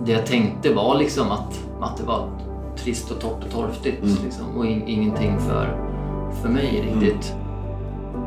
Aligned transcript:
Det 0.00 0.12
jag 0.12 0.26
tänkte 0.26 0.74
var 0.74 0.98
liksom 0.98 1.30
att, 1.30 1.60
att 1.80 1.96
det 1.96 2.04
var 2.04 2.28
trist 2.76 3.10
och 3.10 3.20
torrt 3.20 3.44
och 3.44 3.50
torftigt 3.50 4.02
Mm. 4.02 4.16
liksom, 4.24 4.58
och 4.58 4.66
in, 4.66 4.82
ingenting 4.86 5.38
för, 5.38 5.78
för 6.42 6.48
mig 6.48 6.82
riktigt. 6.92 7.34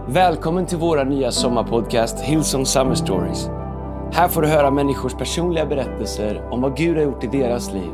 Välkommen 0.08 0.66
till 0.66 0.78
våra 0.78 1.04
nya 1.04 1.32
sommarpodcast 1.32 2.20
Hillsong 2.20 2.66
Summer 2.66 2.96
Stories. 2.96 3.50
Här 4.12 4.28
får 4.28 4.42
du 4.42 4.48
höra 4.48 4.72
människors 4.72 5.14
personliga 5.14 5.66
berättelser 5.66 6.48
om 6.52 6.62
vad 6.62 6.78
Gud 6.78 6.98
har 6.98 7.04
gjort 7.04 7.24
i 7.24 7.28
deras 7.28 7.74
liv. 7.74 7.92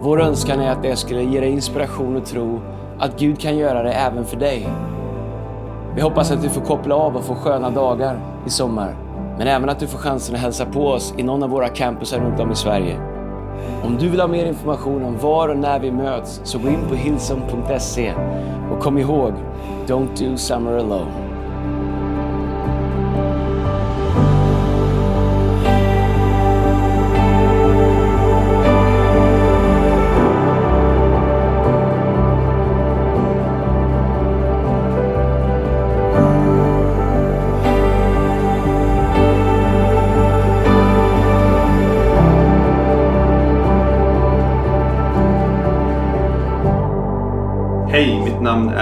Vår 0.00 0.20
önskan 0.20 0.60
är 0.60 0.70
att 0.70 0.82
det 0.82 0.96
skulle 0.96 1.22
ge 1.22 1.40
dig 1.40 1.50
inspiration 1.50 2.16
och 2.16 2.26
tro 2.26 2.60
att 2.98 3.18
Gud 3.18 3.40
kan 3.40 3.56
göra 3.58 3.82
det 3.82 3.92
även 3.92 4.24
för 4.24 4.36
dig. 4.36 4.68
Vi 5.94 6.00
hoppas 6.00 6.30
att 6.30 6.42
du 6.42 6.48
får 6.48 6.60
koppla 6.60 6.94
av 6.94 7.16
och 7.16 7.24
få 7.24 7.34
sköna 7.34 7.70
dagar 7.70 8.20
i 8.46 8.50
sommar. 8.50 9.05
Men 9.38 9.46
även 9.46 9.68
att 9.68 9.78
du 9.78 9.86
får 9.86 9.98
chansen 9.98 10.34
att 10.34 10.40
hälsa 10.40 10.66
på 10.66 10.88
oss 10.88 11.14
i 11.16 11.22
någon 11.22 11.42
av 11.42 11.50
våra 11.50 11.68
campusar 11.68 12.20
runt 12.20 12.40
om 12.40 12.52
i 12.52 12.56
Sverige. 12.56 13.00
Om 13.84 13.96
du 13.98 14.08
vill 14.08 14.20
ha 14.20 14.28
mer 14.28 14.46
information 14.46 15.04
om 15.04 15.18
var 15.18 15.48
och 15.48 15.56
när 15.56 15.80
vi 15.80 15.92
möts 15.92 16.40
så 16.44 16.58
gå 16.58 16.68
in 16.68 16.88
på 16.88 16.94
hillsong.se 16.94 18.14
och 18.72 18.80
kom 18.80 18.98
ihåg, 18.98 19.32
don't 19.86 20.30
do 20.30 20.36
summer 20.36 20.72
alone. 20.72 21.25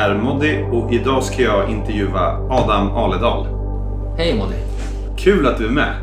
Är 0.04 0.14
Moddy 0.14 0.62
och 0.62 0.92
idag 0.92 1.24
ska 1.24 1.42
jag 1.42 1.70
intervjua 1.70 2.48
Adam 2.50 2.96
Aledal. 2.96 3.46
Hej 4.16 4.34
Molly! 4.34 4.56
Kul 5.18 5.46
att 5.46 5.58
du 5.58 5.66
är 5.66 5.70
med. 5.70 5.94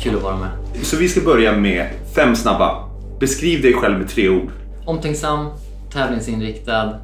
Kul 0.00 0.16
att 0.16 0.22
vara 0.22 0.36
med. 0.36 0.48
Så 0.82 0.96
vi 0.96 1.08
ska 1.08 1.20
börja 1.20 1.52
med 1.56 1.90
fem 2.14 2.36
snabba. 2.36 2.88
Beskriv 3.20 3.62
dig 3.62 3.72
själv 3.74 3.98
med 3.98 4.08
tre 4.08 4.28
ord. 4.28 4.50
Omtänksam, 4.86 5.48
tävlingsinriktad 5.92 6.94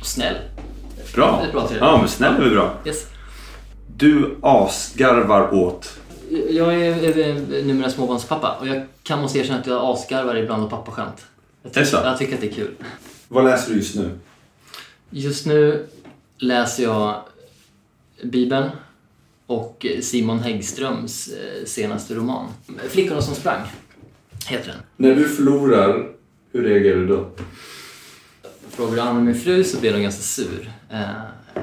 och 0.00 0.06
snäll. 0.06 0.34
Bra. 1.14 1.40
Det 1.42 1.48
är 1.48 1.52
bra. 1.52 1.68
Ja, 1.80 1.96
men 1.98 2.08
snäll 2.08 2.34
är 2.34 2.40
väl 2.40 2.50
bra. 2.50 2.70
Yes. 2.84 3.06
Du 3.96 4.36
asgarvar 4.42 5.54
åt. 5.54 5.98
Jag 6.50 6.74
är, 6.74 7.64
numera 7.64 7.90
småbarnspappa 7.90 8.56
och 8.60 8.66
jag 8.68 8.86
kan 9.02 9.20
måste 9.22 9.38
erkänna 9.38 9.58
att 9.58 9.66
jag 9.66 9.84
asgarvar 9.84 10.36
ibland 10.36 10.64
åt 10.64 10.70
pappaskämt. 10.70 11.26
Jag, 11.62 11.72
Det 11.72 11.80
är 11.80 11.84
så? 11.84 11.96
jag 12.04 12.18
tycker 12.18 12.34
att 12.34 12.40
det 12.40 12.46
är 12.46 12.52
kul. 12.54 12.70
Vad 13.28 13.44
läser 13.44 13.70
du 13.70 13.76
just 13.76 13.94
nu? 13.96 14.10
Just 15.10 15.46
nu 15.46 15.86
läser 16.38 16.82
jag 16.82 17.22
Bibeln 18.24 18.70
och 19.46 19.86
Simon 20.00 20.38
Häggströms 20.38 21.28
eh, 21.28 21.64
senaste 21.64 22.14
roman. 22.14 22.48
Flickorna 22.88 23.22
som 23.22 23.34
sprang, 23.34 23.60
heter 24.46 24.68
den. 24.68 24.78
När 24.96 25.14
du 25.16 25.28
förlorar, 25.28 26.12
hur 26.52 26.62
reagerar 26.62 26.96
du 26.96 27.06
då? 27.06 27.30
Frågar 28.70 28.94
du 28.94 29.00
Anna 29.00 29.20
min 29.20 29.34
fru 29.40 29.64
så 29.64 29.80
blir 29.80 29.92
hon 29.92 30.02
ganska 30.02 30.22
sur. 30.22 30.72
Eh, 30.90 31.00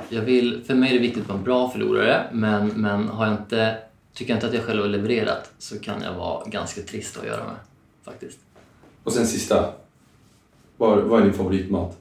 Jag 0.10 0.22
vill, 0.22 0.64
för 0.68 0.76
mig 0.76 0.90
är 0.90 0.94
det 0.94 1.00
viktigt 1.00 1.22
att 1.24 1.30
vara 1.30 1.38
en 1.38 1.44
bra 1.44 1.70
förlorare 1.70 2.30
men, 2.32 2.68
men 2.68 3.08
har 3.08 3.26
jag 3.26 3.34
inte, 3.34 3.78
tycker 4.14 4.32
jag 4.32 4.38
inte 4.38 4.48
att 4.48 4.54
jag 4.54 4.64
själv 4.64 4.82
har 4.82 4.90
levererat 4.90 5.52
så 5.60 5.80
kan 5.80 6.02
jag 6.02 6.14
vara 6.14 6.46
ganska 6.46 6.82
trist 6.82 7.18
att 7.18 7.26
göra 7.26 7.44
med. 7.46 7.56
Faktiskt. 8.06 8.40
Och 9.04 9.14
sen 9.14 9.28
sista. 9.28 9.74
Vad, 10.78 11.00
vad 11.04 11.20
är 11.22 11.24
din 11.26 11.34
favoritmat? 11.34 11.98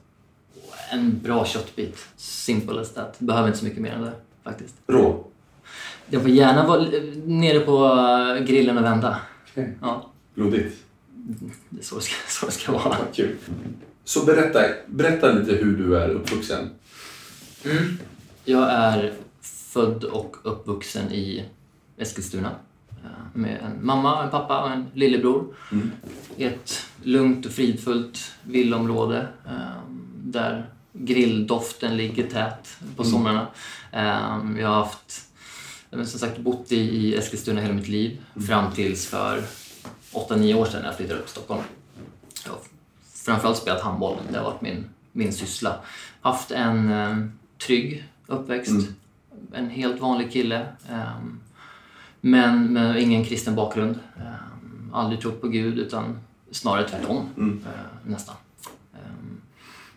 En 0.93 1.19
bra 1.23 1.45
köttbit. 1.45 2.07
Simple 2.15 2.81
as 2.81 2.93
that. 2.93 3.19
Behöver 3.19 3.47
inte 3.47 3.59
så 3.59 3.65
mycket 3.65 3.81
mer 3.81 3.91
än 3.91 4.01
det 4.01 4.13
faktiskt. 4.43 4.75
Rå. 4.87 5.27
Den 6.07 6.21
får 6.21 6.29
gärna 6.29 6.67
vara 6.67 6.81
nere 7.25 7.59
på 7.59 7.85
eh, 7.85 8.45
grillen 8.45 8.77
och 8.77 8.83
vända. 8.83 9.19
Okej. 9.51 9.77
Ja, 9.81 10.11
Blodigt. 10.33 10.75
det 11.69 11.79
är 11.79 11.83
så 11.83 11.95
det 11.95 12.01
ska, 12.01 12.15
så 12.27 12.45
det 12.45 12.51
ska 12.51 12.71
vara. 12.71 12.97
Kul. 13.13 13.35
Så 14.03 14.25
berätta, 14.25 14.59
berätta 14.87 15.31
lite 15.31 15.51
hur 15.51 15.77
du 15.77 15.97
är 15.97 16.09
uppvuxen. 16.09 16.69
Mm. 17.65 17.97
Jag 18.45 18.71
är 18.71 19.13
född 19.41 20.03
och 20.03 20.35
uppvuxen 20.43 21.11
i 21.11 21.45
Eskilstuna 21.97 22.51
eh, 22.89 23.09
med 23.33 23.59
en 23.61 23.85
mamma, 23.85 24.23
en 24.23 24.29
pappa 24.29 24.63
och 24.63 24.71
en 24.71 24.85
lillebror. 24.93 25.55
Mm. 25.71 25.91
Ett 26.37 26.85
lugnt 27.03 27.45
och 27.45 27.51
fridfullt 27.51 28.31
villaområde 28.43 29.27
eh, 29.45 29.83
där 30.23 30.69
grilldoften 30.93 31.97
ligger 31.97 32.27
tät 32.29 32.77
på 32.95 33.03
somrarna. 33.03 33.47
Eh, 33.91 34.61
Jag 34.61 34.67
har 34.67 34.75
haft, 34.75 35.21
som 35.91 36.05
sagt 36.19 36.37
bott 36.37 36.71
i, 36.71 37.15
Eskilstuna 37.15 37.61
hela 37.61 37.73
mitt 37.73 37.87
liv 37.87 38.21
fram 38.47 38.71
tills 38.71 39.05
för 39.07 39.43
8-9 40.13 40.53
år 40.55 40.65
sedan 40.65 40.81
när 40.81 40.87
jag 40.87 40.97
flyttade 40.97 41.19
upp 41.19 41.25
till 41.25 41.31
Stockholm. 41.31 41.61
Jag 42.45 42.51
har 42.51 42.59
framförallt 43.13 43.57
spelat 43.57 43.81
handboll. 43.81 44.17
Det 44.31 44.37
har 44.37 44.45
varit 44.45 44.61
min, 44.61 44.85
min 45.11 45.33
syssla. 45.33 45.79
Haft 46.21 46.51
en 46.51 46.91
eh, 46.91 47.17
trygg 47.67 48.03
uppväxt. 48.27 48.69
Mm. 48.71 48.93
En 49.53 49.69
helt 49.69 50.01
vanlig 50.01 50.31
kille. 50.33 50.67
Eh, 50.89 51.17
men 52.21 52.73
med 52.73 53.01
ingen 53.01 53.25
kristen 53.25 53.55
bakgrund. 53.55 53.99
Eh, 54.17 54.23
aldrig 54.93 55.21
trott 55.21 55.41
på 55.41 55.47
Gud 55.47 55.79
utan 55.79 56.19
snarare 56.51 56.89
tvärtom. 56.89 57.29
Mm. 57.37 57.65
Nästan. 58.05 58.35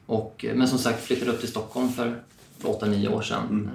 Eh, 0.08 0.14
och, 0.14 0.44
men 0.54 0.68
som 0.68 0.78
sagt 0.78 1.04
flyttade 1.04 1.30
upp 1.30 1.40
till 1.40 1.48
Stockholm 1.48 1.88
för, 1.92 2.14
för 2.58 2.68
8-9 2.68 3.08
år 3.12 3.22
sedan. 3.22 3.42
Mm. 3.50 3.66
Eh, 3.66 3.70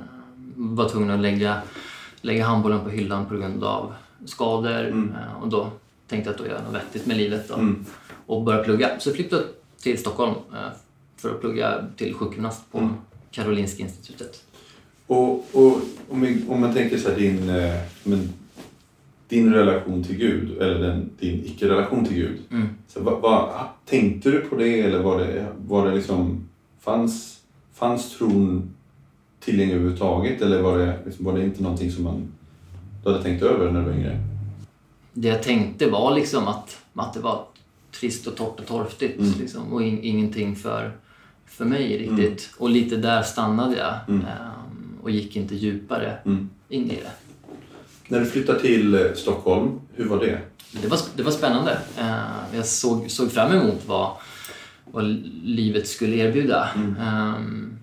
var 0.56 0.90
tvungen 0.90 1.09
att 1.09 1.19
lägga, 1.19 1.62
lägga 2.22 2.46
handbollen 2.46 2.80
på 2.80 2.90
hyllan 2.90 3.25
på 3.25 3.36
grund 3.36 3.64
av 3.64 3.94
skador. 4.25 4.86
Mm. 4.88 5.09
Eh, 5.16 5.42
och 5.44 5.47
då 5.47 5.69
tänkte 6.08 6.30
jag 6.30 6.34
att 6.34 6.38
då 6.38 6.46
gör 6.47 6.53
jag 6.56 6.64
något 6.64 6.74
vettigt 6.81 7.06
med 7.06 7.18
livet. 7.18 7.47
Då 7.47 7.53
Mm. 7.53 7.86
och 8.25 8.44
började 8.44 8.64
plugga. 8.64 9.00
Så 9.00 9.09
jag 9.09 9.16
flyttade 9.16 9.44
till 9.81 9.97
Stockholm 9.97 10.31
eh, 10.53 10.58
för 11.18 11.30
att 11.30 11.42
plugga 11.42 11.86
till 11.97 12.14
sjukgymnast 12.14 12.72
på 12.72 12.78
Mm. 12.78 12.94
Karolinska 13.31 13.84
institutet. 13.84 14.44
Och, 15.08 15.34
och 15.52 15.81
om, 16.09 16.22
vi, 16.22 16.46
om 16.50 16.62
man 16.62 16.74
tänker 16.74 16.98
så 16.98 17.09
här, 17.09 17.16
din, 17.16 17.50
eh, 17.50 17.75
men, 18.03 18.30
din 19.31 19.53
relation 19.53 20.03
till 20.03 20.18
Gud, 20.18 20.62
eller 20.62 20.80
den, 20.80 21.09
din 21.19 21.46
icke-relation 21.46 22.06
till 22.06 22.16
Gud. 22.16 22.40
Mm. 22.52 22.68
Så 22.88 23.02
vad, 23.03 23.22
vad, 23.22 23.50
tänkte 23.86 24.31
du 24.31 24.40
på 24.40 24.56
det 24.56 24.81
eller 24.81 25.00
var 25.03 25.19
det, 25.19 25.47
var 25.68 25.88
det 25.90 25.96
liksom, 25.96 26.47
fanns, 26.80 27.40
fanns 27.74 28.18
tron 28.18 28.74
tillgänglig 29.40 29.75
överhuvudtaget 29.75 30.42
eller 30.42 30.62
var 30.62 30.78
det, 30.78 31.00
liksom, 31.06 31.25
var 31.25 31.34
det 31.34 31.44
inte 31.44 31.64
någonting 31.64 31.92
som 31.92 32.03
man, 32.03 32.31
du 33.03 33.12
hade 33.12 33.24
tänkt 33.24 33.44
över 33.44 33.72
när 33.72 33.80
du 33.80 33.86
var 33.86 33.94
yngre? 33.97 34.18
Det 35.14 35.28
jag 35.28 35.44
tänkte 35.44 35.90
var 35.90 36.16
liksom 36.16 36.48
att, 36.48 36.78
att 36.94 37.13
det 37.13 37.19
var 37.19 37.46
trist 38.00 38.28
och 38.28 38.36
torrt 38.36 38.59
och 38.59 38.66
torftigt 38.66 39.19
Mm. 39.19 39.31
liksom, 39.40 39.74
och 39.74 39.84
in, 39.84 40.00
ingenting 40.03 40.56
för, 40.56 40.92
för 41.46 41.66
mig 41.66 41.98
riktigt. 41.98 42.50
Och 42.58 42.69
lite 42.69 42.96
där 42.98 43.22
stannade 43.22 43.78
jag 43.78 43.94
Mm. 44.08 44.22
ehm, 44.22 44.98
och 45.03 45.12
gick 45.12 45.36
inte 45.36 45.56
djupare 45.56 46.18
Mm. 46.25 46.50
in 46.69 46.92
i 46.92 46.96
det. 46.96 47.12
När 48.12 48.20
du 48.20 48.26
flyttade 48.26 48.60
till 48.60 48.94
eh, 48.94 49.14
Stockholm, 49.16 49.80
hur 49.94 50.06
var 50.10 50.20
det? 50.20 50.40
Det 50.82 50.88
var, 50.88 51.00
det 51.16 51.24
var 51.24 51.32
spännande. 51.32 51.78
Eh, 52.00 52.56
jag 52.56 52.66
såg, 52.66 53.12
såg 53.12 53.32
fram 53.32 53.52
emot 53.52 53.82
vad, 53.88 54.12
vad 54.92 55.06
livet 55.44 55.88
skulle 55.88 56.16
erbjuda. 56.16 56.70
Mm. 56.76 56.96
Ehm, 57.02 57.78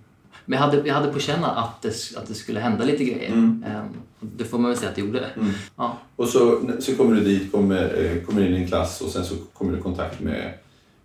men 0.44 0.58
jag 0.58 0.66
hade, 0.66 0.88
jag 0.88 0.94
hade 0.94 1.12
på 1.12 1.18
känn 1.18 1.44
att 1.44 1.82
det, 1.82 1.92
att 2.16 2.26
det 2.28 2.34
skulle 2.34 2.60
hända 2.60 2.84
lite 2.84 3.04
grejer. 3.04 3.32
Mm. 3.32 3.64
Ehm, 3.68 3.86
det 4.20 4.44
får 4.44 4.58
man 4.58 4.70
väl 4.70 4.78
säga 4.78 4.88
att 4.90 4.94
det 4.96 5.00
gjorde. 5.00 5.24
Mm. 5.36 5.50
Ja. 5.76 5.98
Och 6.16 6.28
så, 6.28 6.60
så 6.80 6.96
kommer 6.96 7.14
du 7.14 7.20
dit, 7.20 7.52
kommer, 7.52 8.04
eh, 8.04 8.22
kommer 8.22 8.46
in 8.46 8.54
i 8.54 8.62
en 8.62 8.68
klass 8.68 9.00
och 9.00 9.10
sen 9.10 9.24
så 9.24 9.34
kommer 9.52 9.72
du 9.72 9.78
i 9.78 9.82
kontakt 9.82 10.20
med, 10.20 10.52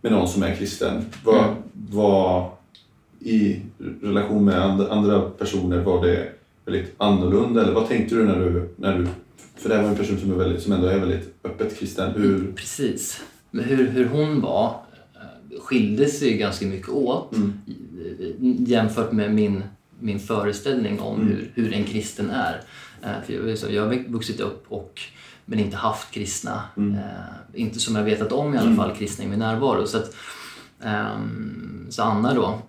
med 0.02 0.12
någon 0.12 0.28
som 0.28 0.44
är 0.44 0.56
kristen. 0.56 1.06
Vad, 1.24 1.44
Mm. 1.44 1.56
vad 1.92 2.50
i 3.20 3.62
relation 4.02 4.46
med 4.46 4.62
and, 4.62 4.82
andra 4.82 5.22
personer, 5.22 5.78
var 5.78 6.06
det 6.06 6.30
väldigt 6.66 6.96
annorlunda? 6.98 7.62
Eller 7.64 7.74
vad 7.74 7.88
tänkte 7.88 8.16
du 8.16 8.26
när 8.26 8.40
du, 8.40 8.74
när 8.78 8.98
du 8.98 9.08
för 9.56 9.70
det 9.70 9.76
här 9.76 9.82
var 9.84 9.90
en 9.90 9.96
person 9.96 10.20
som, 10.20 10.32
är 10.32 10.36
väldigt, 10.36 10.62
som 10.62 10.72
ändå 10.74 10.88
är 10.88 11.00
väldigt 11.00 11.34
öppet 11.44 11.80
kristen. 11.80 12.12
Hur, 12.12 12.52
Precis. 12.56 13.22
Men 13.52 13.66
hur, 13.66 13.88
hur 13.90 14.06
hon 14.06 14.42
var 14.42 14.82
eh, 15.16 15.60
skilde 15.62 16.06
sig 16.08 16.38
ganska 16.38 16.66
mycket 16.66 16.90
åt 16.90 17.36
Mm. 17.36 17.54
i- 17.66 18.56
jämfört 18.72 19.12
med 19.12 19.34
min, 19.36 19.64
min 20.00 20.20
föreställning 20.20 21.00
om 21.00 21.16
Mm. 21.22 21.28
hur, 21.28 21.52
hur 21.56 21.74
en 21.74 21.84
kristen 21.84 22.30
är. 22.30 22.62
Eh, 23.02 23.10
För 23.26 23.34
jag, 23.34 23.72
jag 23.74 23.86
har 23.88 24.10
vuxit 24.12 24.40
upp 24.40 24.66
och 24.68 25.02
men 25.46 25.60
inte 25.60 25.78
haft 25.78 26.12
kristna. 26.12 26.62
Mm. 26.78 26.94
Eh, 26.96 27.02
inte 27.62 27.80
som 27.80 27.96
jag 27.96 28.04
vetat 28.04 28.32
om 28.32 28.54
i 28.54 28.58
alla 28.58 28.66
Mm. 28.66 28.78
fall, 28.78 28.96
kristna 28.96 29.26
i 29.26 29.28
min 29.28 29.40
närvaro. 29.40 29.88
Så, 29.88 29.98
att, 29.98 30.16
ehm, 30.84 31.88
så 31.90 32.04
Anna 32.04 32.34
då, 32.34 32.60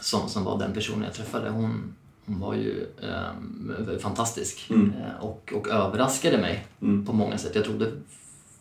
som, 0.00 0.28
som 0.28 0.44
var 0.44 0.58
den 0.58 0.72
personen 0.72 1.02
jag 1.04 1.14
träffade, 1.14 1.50
hon 1.50 1.94
var 2.26 2.54
ju 2.54 2.86
ehm, 3.02 3.72
fantastisk 4.00 4.66
Mm. 4.70 4.92
eh, 4.92 5.24
och, 5.24 5.52
och 5.56 5.68
överraskade 5.68 6.38
mig 6.38 6.66
Mm. 6.82 7.06
på 7.06 7.12
många 7.12 7.38
sätt. 7.38 7.54
Jag 7.54 7.64
trodde, 7.64 7.92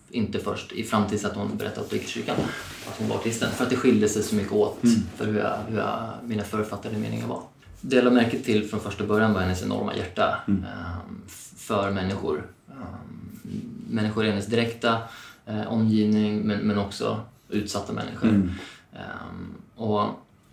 inte 0.10 0.40
först 0.40 0.72
i 0.72 0.84
fram 0.84 1.08
tills 1.08 1.26
att 1.26 1.36
hon 1.36 1.58
berättade 1.58 1.88
på 1.88 1.96
kyrkan 1.96 2.36
att 2.90 2.98
hon 3.00 3.08
var 3.10 3.18
kristen. 3.18 3.52
För 3.52 3.64
att 3.64 3.70
det 3.70 3.76
skilde 3.76 4.10
sig 4.10 4.24
så 4.24 4.36
mycket 4.36 4.52
åt 4.52 4.78
för 5.16 5.26
hur, 5.26 5.40
jag, 5.40 5.58
hur 5.68 5.78
jag, 5.78 6.10
mina 6.24 6.44
författade 6.44 6.98
meningar 6.98 7.28
var. 7.28 7.42
Det 7.82 7.96
jag 7.96 8.04
lade 8.06 8.16
märke 8.16 8.40
till 8.40 8.68
från 8.70 8.80
första 8.80 9.04
början 9.06 9.34
var 9.34 9.42
hennes 9.42 9.64
enorma 9.64 9.96
hjärta 9.96 10.40
ehm, 10.48 10.66
f- 11.28 11.52
för 11.58 11.92
människor. 11.92 12.48
Ehm, 12.72 13.40
människor 13.90 14.26
i 14.26 14.30
hennes 14.30 14.46
direkta 14.46 14.98
eh, 15.46 15.68
omgivning 15.68 16.42
men, 16.42 16.60
men 16.60 16.78
också 16.78 17.22
utsatta 17.50 17.94
människor. 17.94 18.30
Ehm, 18.94 19.54
och, 19.76 20.04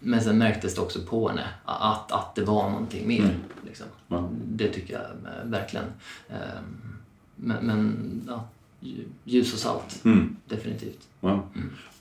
men 0.00 0.20
sen 0.20 0.38
märktes 0.38 0.75
det 0.75 0.81
också 0.81 1.00
på 1.00 1.29
henne 1.29 1.44
att, 1.64 2.12
att 2.12 2.35
det 2.35 2.43
var 2.44 2.70
någonting 2.70 3.08
mer. 3.08 3.37
Liksom. 3.67 3.87
Ja. 4.08 4.29
Det 4.44 4.69
tycker 4.69 4.93
jag 4.94 5.02
eh, 5.02 5.50
verkligen. 5.50 5.87
Ehm, 6.29 6.97
men 7.37 7.67
men 7.67 8.23
ja, 8.29 8.44
lj- 8.81 9.05
ljus 9.25 9.52
och 9.52 9.58
salt, 9.58 10.00
Mm. 10.05 10.37
definitivt. 10.49 11.08
Ja. 11.20 11.44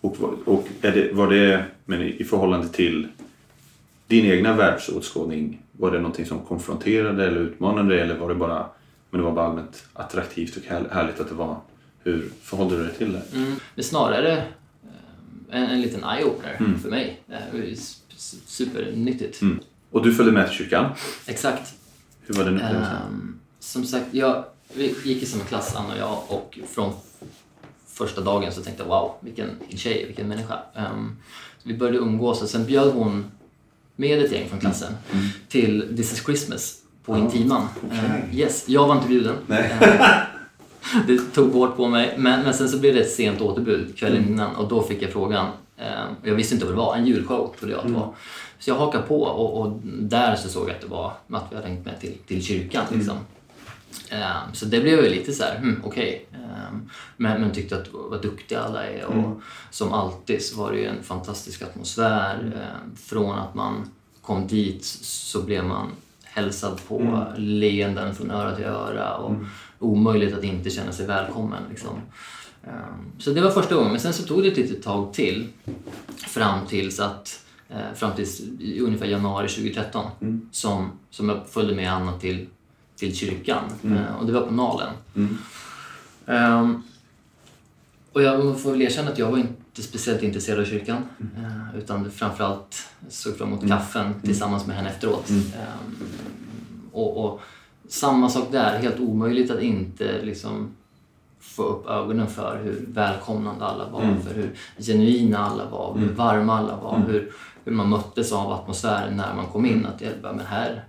Och, 0.02 0.16
vad- 0.20 0.40
och 0.46 0.68
är 0.82 0.92
det, 0.92 1.14
var 1.14 1.28
det, 1.28 1.66
men 1.86 2.02
i 2.02 2.24
förhållande 2.24 2.68
till 2.68 3.08
din 4.08 4.26
egna 4.26 4.54
världsåskådning, 4.56 5.62
var 5.72 5.92
det 5.92 5.98
någonting 6.00 6.26
som 6.26 6.40
konfronterade 6.46 7.28
eller 7.28 7.42
utmanade 7.42 7.90
dig 7.90 8.00
eller 8.00 8.18
var 8.18 8.30
det 8.30 8.36
bara, 8.36 8.66
men 9.10 9.22
det 9.22 9.26
var 9.26 9.34
bara 9.34 9.46
allmänt 9.48 9.84
attraktivt 9.94 10.58
och 10.58 10.64
här- 10.64 10.88
härligt 10.92 11.20
att 11.20 11.30
det 11.30 11.36
var? 11.36 11.58
Hur 12.04 12.30
förhåller 12.42 12.78
du 12.78 12.84
dig 12.84 12.94
till 12.96 13.14
det? 13.14 13.22
Mm. 13.36 13.56
Snarare 13.78 14.44
en, 15.52 15.64
en 15.64 15.82
liten 15.82 16.04
eye-opener 16.04 16.58
Mm. 16.60 16.80
för 16.80 16.90
mig. 16.90 17.20
Supernyttigt. 18.46 19.42
Mm. 19.42 19.60
Och 19.92 20.04
du 20.04 20.14
följde 20.14 20.32
med 20.34 20.48
till 20.48 20.58
kyrkan. 20.58 20.92
Exakt. 21.26 21.74
Hur 22.26 22.34
var 22.34 22.44
den 22.44 22.54
upplevelsen? 22.56 22.96
Ehm, 22.96 23.40
som 23.60 23.86
sagt, 23.86 24.06
jag, 24.12 24.44
vi 24.74 24.96
gick 25.04 25.24
i 25.24 25.26
samma 25.26 25.44
klass, 25.44 25.76
Anna 25.76 25.94
och 25.94 26.00
jag, 26.00 26.24
och 26.28 26.60
från 26.74 26.94
första 27.88 28.22
dagen 28.22 28.52
så 28.52 28.62
tänkte 28.62 28.84
jag 28.84 28.88
wow, 28.88 29.12
vilken 29.20 29.50
tjej, 29.70 30.06
vilken 30.06 30.28
människa. 30.28 30.60
Ehm, 30.76 31.18
så 31.64 31.70
vi 31.70 31.78
började 31.78 31.98
umgås 31.98 32.42
och 32.42 32.50
sen 32.50 32.66
bjöd 32.66 32.94
hon 32.94 33.26
med 33.96 34.20
ett 34.26 34.32
gäng 34.32 34.50
från 34.50 34.60
klassen 34.60 34.94
till 35.48 35.94
This 35.98 36.14
is 36.14 36.24
Christmas 36.26 36.78
på 37.06 37.18
Intiman. 37.18 37.68
okej. 37.88 38.00
Ehm, 38.00 38.38
yes, 38.38 38.64
jag 38.68 38.88
var 38.88 38.96
inte 38.96 39.08
bjuden. 39.08 39.36
Det 41.08 41.34
tog 41.34 41.54
hårt 41.54 41.76
på 41.76 41.88
mig, 41.88 42.16
men, 42.18 42.44
men 42.44 42.54
sen 42.54 42.70
så 42.70 42.80
blev 42.80 42.94
det 42.94 43.02
ett 43.02 43.12
sent 43.12 43.42
återbud 43.42 43.98
kvällen 43.98 44.28
innan 44.28 44.56
och 44.56 44.68
då 44.68 44.84
fick 44.84 45.02
jag 45.02 45.12
frågan. 45.12 45.48
Ehm, 45.78 46.16
jag 46.24 46.36
visste 46.36 46.54
inte 46.54 46.66
vad 46.66 46.74
det 46.74 46.78
var, 46.78 46.96
en 46.96 47.06
julshow 47.06 47.56
trodde 47.60 47.74
jag 47.74 47.80
att 47.80 47.88
det 47.88 47.94
var. 47.94 48.14
Så 48.60 48.70
jag 48.70 48.76
hakade 48.76 49.04
på 49.04 49.22
och, 49.24 49.62
och 49.62 49.80
där 49.84 50.36
så 50.36 50.50
såg 50.50 50.70
jag 50.70 50.76
att 50.76 50.82
det 50.82 50.88
var 50.88 51.14
att 51.30 51.46
vi 51.50 51.56
hade 51.56 51.68
hängt 51.68 51.86
med 51.86 52.00
till, 52.00 52.18
till 52.28 52.44
kyrkan. 52.44 52.86
Liksom. 52.92 53.18
Ehm, 54.10 54.54
så 54.54 54.66
det 54.66 54.82
blev 54.82 55.04
ju 55.04 55.10
lite 55.10 55.34
så 55.34 55.44
här, 55.44 55.58
hmm, 55.58 55.82
okej. 55.86 56.26
Ehm, 56.34 56.90
men, 57.18 57.42
men 57.42 57.52
tyckte 57.52 57.76
att 57.76 57.88
vad 57.92 58.22
duktiga 58.22 58.60
alla 58.60 58.86
är 58.86 59.06
och 59.06 59.42
som 59.72 59.94
alltid 59.94 60.46
så 60.46 60.62
var 60.62 60.72
det 60.72 60.78
ju 60.78 60.86
en 60.86 61.04
fantastisk 61.04 61.62
atmosfär. 61.62 62.36
Ehm, 62.36 62.96
från 62.96 63.40
att 63.40 63.56
man 63.56 63.90
kom 64.22 64.48
dit 64.48 64.86
så 64.86 65.42
blev 65.42 65.64
man 65.66 65.92
hälsad 66.40 66.80
på, 66.88 67.26
leenden 67.38 68.16
från 68.16 68.32
öra 68.32 68.56
till 68.56 68.66
öra 68.66 69.16
och 69.16 69.36
omöjligt 69.80 70.38
att 70.38 70.44
inte 70.44 70.70
känna 70.70 70.92
sig 70.92 71.08
välkommen. 71.08 71.64
Liksom. 71.70 71.90
Ehm, 72.64 73.12
Så 73.20 73.32
det 73.32 73.42
var 73.42 73.52
första 73.52 73.76
gången, 73.76 73.92
men 73.92 74.00
sen 74.00 74.14
så 74.14 74.24
tog 74.24 74.44
det 74.44 74.48
ett 74.48 74.58
litet 74.58 74.84
tag 74.84 75.14
till 75.14 75.48
fram 76.28 76.66
tills 76.68 77.00
att 77.00 77.46
eh, 77.70 77.94
fram 77.96 78.16
tills 78.16 78.42
ungefär 78.82 79.06
januari 79.06 79.48
2013 79.48 80.06
som, 80.52 80.92
som 81.10 81.30
jag 81.30 81.48
följde 81.50 81.76
med 81.76 81.94
Anna 81.94 82.18
till, 82.18 82.48
till 82.96 83.16
kyrkan 83.16 83.64
Eh, 83.84 84.16
och 84.20 84.26
det 84.26 84.34
var 84.34 84.42
på 84.42 84.54
Nalen. 84.54 84.94
Ehm, 86.26 86.84
och 88.14 88.24
jag 88.24 88.60
får 88.60 88.72
väl 88.72 88.82
erkänna 88.82 89.12
att 89.12 89.18
jag 89.18 89.32
var 89.32 89.38
inte 89.38 89.59
speciellt 89.74 90.24
intresserad 90.24 90.60
av 90.60 90.66
kyrkan 90.66 91.04
eh, 91.20 91.78
utan 91.78 92.12
framförallt 92.12 92.88
såg 93.10 93.38
fram 93.38 93.48
emot 93.48 93.68
kaffen 93.68 94.22
tillsammans 94.22 94.68
med 94.68 94.76
henne 94.76 94.90
efteråt. 94.90 95.30
Ehm, 95.30 95.96
och, 96.92 97.26
och 97.26 97.42
samma 97.88 98.30
sak 98.30 98.48
där, 98.52 98.80
helt 98.80 99.00
omöjligt 99.00 99.52
att 99.52 99.62
inte 99.62 100.22
liksom 100.22 100.70
få 101.40 101.64
upp 101.64 101.88
ögonen 101.88 102.28
för 102.28 102.62
hur 102.64 102.86
välkomnande 102.88 103.66
alla 103.66 103.90
var, 103.90 104.18
för 104.28 104.36
hur 104.36 104.56
genuina 104.78 105.38
alla 105.38 105.66
var, 105.66 105.98
hur 105.98 106.10
varma 106.10 106.58
alla 106.58 106.76
var, 106.76 107.04
hur, 107.08 107.32
hur 107.66 107.72
man 107.72 107.90
möttes 107.90 108.32
av 108.32 108.52
atmosfären 108.52 109.18
när 109.18 109.36
man 109.36 109.46
kom 109.46 109.66
in. 109.66 109.86
Att 109.86 110.02
jag 110.02 110.12
bara, 110.22 110.34
men 110.34 110.46
här 110.46 110.84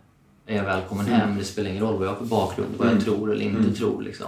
är 0.47 0.57
jag 0.57 0.65
välkommen 0.65 1.07
hem, 1.07 1.39
det 1.39 1.45
spelar 1.45 1.71
ingen 1.71 1.83
roll 1.83 1.99
vad 1.99 2.07
jag 2.07 2.13
har 2.13 2.19
för 2.19 2.25
bakgrund, 2.25 2.71
vad 2.79 2.89
jag 2.89 3.01
tror 3.01 3.33
eller 3.33 3.45
inte 3.45 3.73
tror. 3.73 4.03
Liksom. 4.03 4.27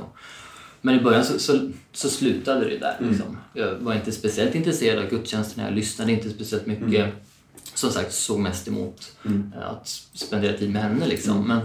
Men 0.82 1.00
i 1.00 1.02
början 1.02 1.24
så, 1.24 1.38
så, 1.38 1.70
så 1.92 2.08
slutade 2.08 2.68
det 2.68 2.78
där. 2.78 2.96
Liksom. 3.00 3.36
Jag 3.52 3.74
var 3.74 3.94
inte 3.94 4.12
speciellt 4.12 4.54
intresserad 4.54 5.04
av 5.04 5.10
gudstjänsterna, 5.10 5.68
jag 5.68 5.74
lyssnade 5.74 6.12
inte 6.12 6.30
speciellt 6.30 6.66
mycket. 6.66 7.14
Som 7.74 7.90
sagt, 7.90 8.12
såg 8.12 8.38
mest 8.38 8.68
emot 8.68 9.16
eh, 9.24 9.70
att 9.70 9.88
spendera 10.14 10.58
tid 10.58 10.72
med 10.72 10.82
henne. 10.82 11.06
Liksom. 11.06 11.48
Men 11.48 11.60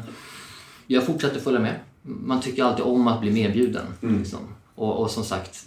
jag 0.88 1.06
fortsatte 1.06 1.40
följa 1.40 1.60
med. 1.60 1.80
Man 2.02 2.42
tycker 2.42 2.64
alltid 2.64 2.86
om 2.86 3.08
att 3.08 3.22
bli 3.22 3.31
medbjuden. 3.31 3.86
Liksom. 4.02 4.40
Och, 4.75 5.00
och 5.00 5.12
som 5.12 5.24
sagt, 5.24 5.66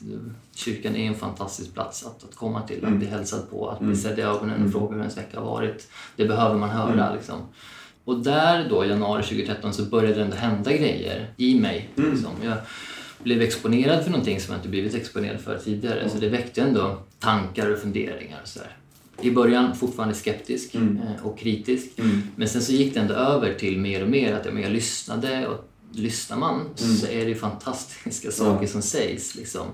kyrkan 0.55 0.97
är 0.97 1.09
en 1.09 1.15
fantastisk 1.15 1.75
plats 1.75 2.07
att, 2.07 2.25
att 2.25 2.35
komma 2.35 2.63
till, 2.63 2.85
att 2.85 2.93
bli 2.93 3.07
hälsad 3.07 3.51
på, 3.51 3.69
att 3.69 3.81
bli 3.81 3.97
sedd 3.97 4.19
i 4.19 4.23
ögonen 4.23 4.65
och 4.65 4.73
fråga 4.73 4.93
hur 4.93 5.01
ens 5.01 5.17
vecka 5.17 5.41
har 5.41 5.47
varit. 5.47 5.89
Det 6.17 6.25
behöver 6.25 6.57
man 6.57 6.71
höra. 6.71 7.15
Liksom. 7.15 7.41
Och 8.05 8.19
där 8.19 8.69
då, 8.69 8.85
i 8.85 8.89
januari 8.89 9.23
2013, 9.23 9.73
så 9.75 9.83
började 9.85 10.15
det 10.15 10.23
ändå 10.23 10.37
hända 10.37 10.73
grejer 10.73 11.33
i 11.37 11.61
mig. 11.61 11.89
Liksom. 11.97 12.31
Jag 12.43 12.57
blev 13.23 13.43
exponerad 13.43 14.05
för 14.05 14.11
någonting 14.11 14.41
som 14.41 14.53
jag 14.53 14.59
inte 14.59 14.69
blivit 14.69 14.95
exponerad 14.95 15.41
för 15.41 15.59
tidigare. 15.59 16.09
Så 16.09 16.19
det 16.19 16.29
väckte 16.29 16.63
ändå 16.63 16.99
tankar 17.19 17.71
och 17.71 17.79
funderingar. 17.79 18.41
Och 18.43 18.49
så 18.49 18.59
där. 18.59 18.77
I 19.23 19.31
början 19.31 19.77
fortfarande 19.77 20.15
skeptisk 20.15 20.75
eh, 20.75 21.27
och 21.27 21.39
kritisk. 21.39 21.91
Men 22.37 22.49
sen 22.49 22.63
så 22.63 22.73
gick 22.73 22.95
det 22.95 23.01
ändå 23.01 23.15
över 23.15 23.55
till 23.55 23.79
mer 23.79 24.03
och 24.03 24.09
mer 24.09 24.35
att 24.35 24.47
jag 24.47 24.73
lyssnade 24.73 25.47
och 25.47 25.71
lyssnar 25.93 26.37
man 26.37 26.69
så 26.75 27.07
är 27.07 27.25
det 27.25 27.29
ju 27.29 27.35
fantastiska 27.35 28.31
saker 28.31 28.67
som 28.67 28.83
sägs. 28.83 29.35
Liksom. 29.35 29.67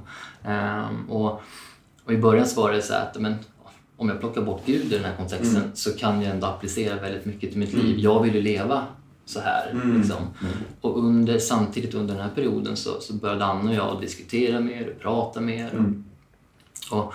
Ehm, 0.44 1.10
och, 1.10 1.42
och 2.04 2.12
i 2.12 2.16
början 2.16 2.46
så 2.46 2.62
var 2.62 2.72
det 2.72 2.82
så 2.82 2.92
här 2.92 3.02
att 3.02 3.20
men, 3.20 3.34
om 3.96 4.08
jag 4.08 4.20
plockar 4.20 4.42
bort 4.42 4.62
Gud 4.66 4.92
i 4.92 4.96
den 4.96 5.04
här 5.04 5.16
kontexten 5.16 5.70
så 5.74 5.92
kan 5.92 6.22
jag 6.22 6.34
ändå 6.34 6.46
applicera 6.46 7.00
väldigt 7.00 7.24
mycket 7.24 7.50
till 7.50 7.58
mitt 7.58 7.72
liv. 7.72 7.98
Jag 7.98 8.22
vill 8.22 8.34
ju 8.34 8.42
leva 8.42 8.86
så 9.26 9.40
här. 9.40 9.80
Liksom. 9.96 10.16
Och 10.80 10.98
under, 10.98 11.38
samtidigt 11.38 11.94
under 11.94 12.14
den 12.14 12.22
här 12.22 12.30
perioden 12.34 12.76
så, 12.76 13.00
så 13.00 13.12
började 13.14 13.44
Anna 13.44 13.70
och 13.70 13.76
jag 13.76 14.00
diskutera 14.00 14.60
mer 14.60 14.90
och 14.90 15.00
prata 15.02 15.40
mer. 15.40 15.70
Och, 16.90 16.98
och 16.98 17.14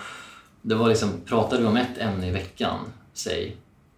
det 0.62 0.74
var 0.74 0.88
liksom, 0.88 1.08
pratade 1.26 1.62
vi 1.62 1.68
om 1.68 1.76
ett 1.76 1.98
ämne 1.98 2.28
i 2.28 2.30
veckan, 2.30 2.78
säg 3.12 3.56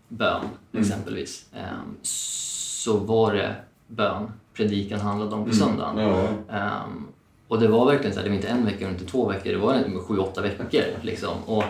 bön 0.09 0.44
exempelvis, 0.73 1.47
ehm, 1.54 1.97
så 2.02 2.97
var 2.97 3.35
det 3.35 3.54
bön 3.87 4.33
predikan 4.54 5.00
handlade 5.00 5.35
om 5.35 5.44
på 5.44 5.54
söndagen. 5.54 5.99
Ja. 5.99 6.28
Ehm, 6.56 7.06
och 7.49 7.61
det 7.61 7.68
var 7.68 7.87
verkligen 7.87 8.12
så 8.12 8.18
här, 8.21 8.25
det 8.25 8.30
var 8.30 8.37
inte 8.37 8.49
en 8.49 8.64
vecka 8.64 8.87
och 8.87 8.92
inte 8.92 9.04
två 9.04 9.28
veckor, 9.28 9.50
det 9.50 9.59
var 9.59 10.02
sju, 10.02 10.18
åtta 10.18 10.40
veckor. 10.42 10.83
Liksom. 11.02 11.44
Och 11.47 11.64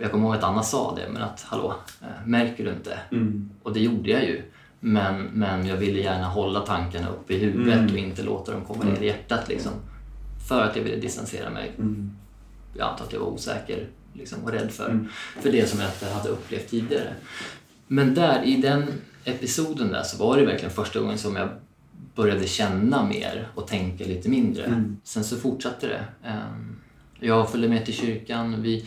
jag 0.00 0.10
kommer 0.10 0.26
ihåg 0.26 0.36
att 0.36 0.44
Anna 0.44 0.62
sa 0.62 0.94
det, 0.96 1.12
men 1.12 1.22
att 1.22 1.42
hallå, 1.42 1.74
eh, 2.00 2.26
märker 2.26 2.64
du 2.64 2.70
inte? 2.70 2.98
Och 3.62 3.72
det 3.72 3.80
gjorde 3.80 4.10
jag 4.10 4.24
ju. 4.24 4.42
Men, 4.84 5.22
men 5.22 5.66
jag 5.66 5.76
ville 5.76 6.00
gärna 6.00 6.28
hålla 6.28 6.60
tankarna 6.60 7.08
uppe 7.08 7.34
i 7.34 7.38
huvudet 7.38 7.90
och 7.92 7.98
inte 7.98 8.22
låta 8.22 8.52
dem 8.52 8.64
komma 8.64 8.84
ner 8.84 9.02
i 9.02 9.06
hjärtat. 9.06 9.48
Liksom. 9.48 9.72
För 10.48 10.62
att 10.62 10.76
jag 10.76 10.82
ville 10.82 10.96
distansera 10.96 11.50
mig. 11.50 11.72
Jag 12.74 12.88
antar 12.88 13.04
att 13.04 13.12
jag 13.12 13.20
var 13.20 13.26
osäker 13.26 13.86
liksom, 14.14 14.44
och 14.44 14.50
rädd 14.52 14.70
för, 14.72 15.08
för 15.40 15.52
det 15.52 15.68
som 15.68 15.80
jag 15.80 15.88
inte 15.88 16.06
hade 16.14 16.28
upplevt 16.28 16.68
tidigare. 16.70 17.14
Men 17.86 18.14
där, 18.14 18.42
i 18.42 18.56
den 18.56 18.84
episoden 19.24 19.88
där 19.92 20.02
så 20.02 20.16
var 20.16 20.36
det 20.36 20.46
verkligen 20.46 20.70
första 20.74 21.00
gången 21.00 21.18
som 21.18 21.36
jag 21.36 21.48
började 22.14 22.46
känna 22.46 23.04
mer 23.06 23.48
och 23.54 23.66
tänka 23.66 24.04
lite 24.04 24.28
mindre. 24.28 24.84
Sen 25.04 25.24
så 25.24 25.36
fortsatte 25.36 25.86
det. 25.86 26.04
Ehm, 26.28 26.76
Jag 27.20 27.50
följde 27.50 27.68
med 27.68 27.84
till 27.84 27.94
kyrkan. 27.94 28.62
Vi 28.62 28.84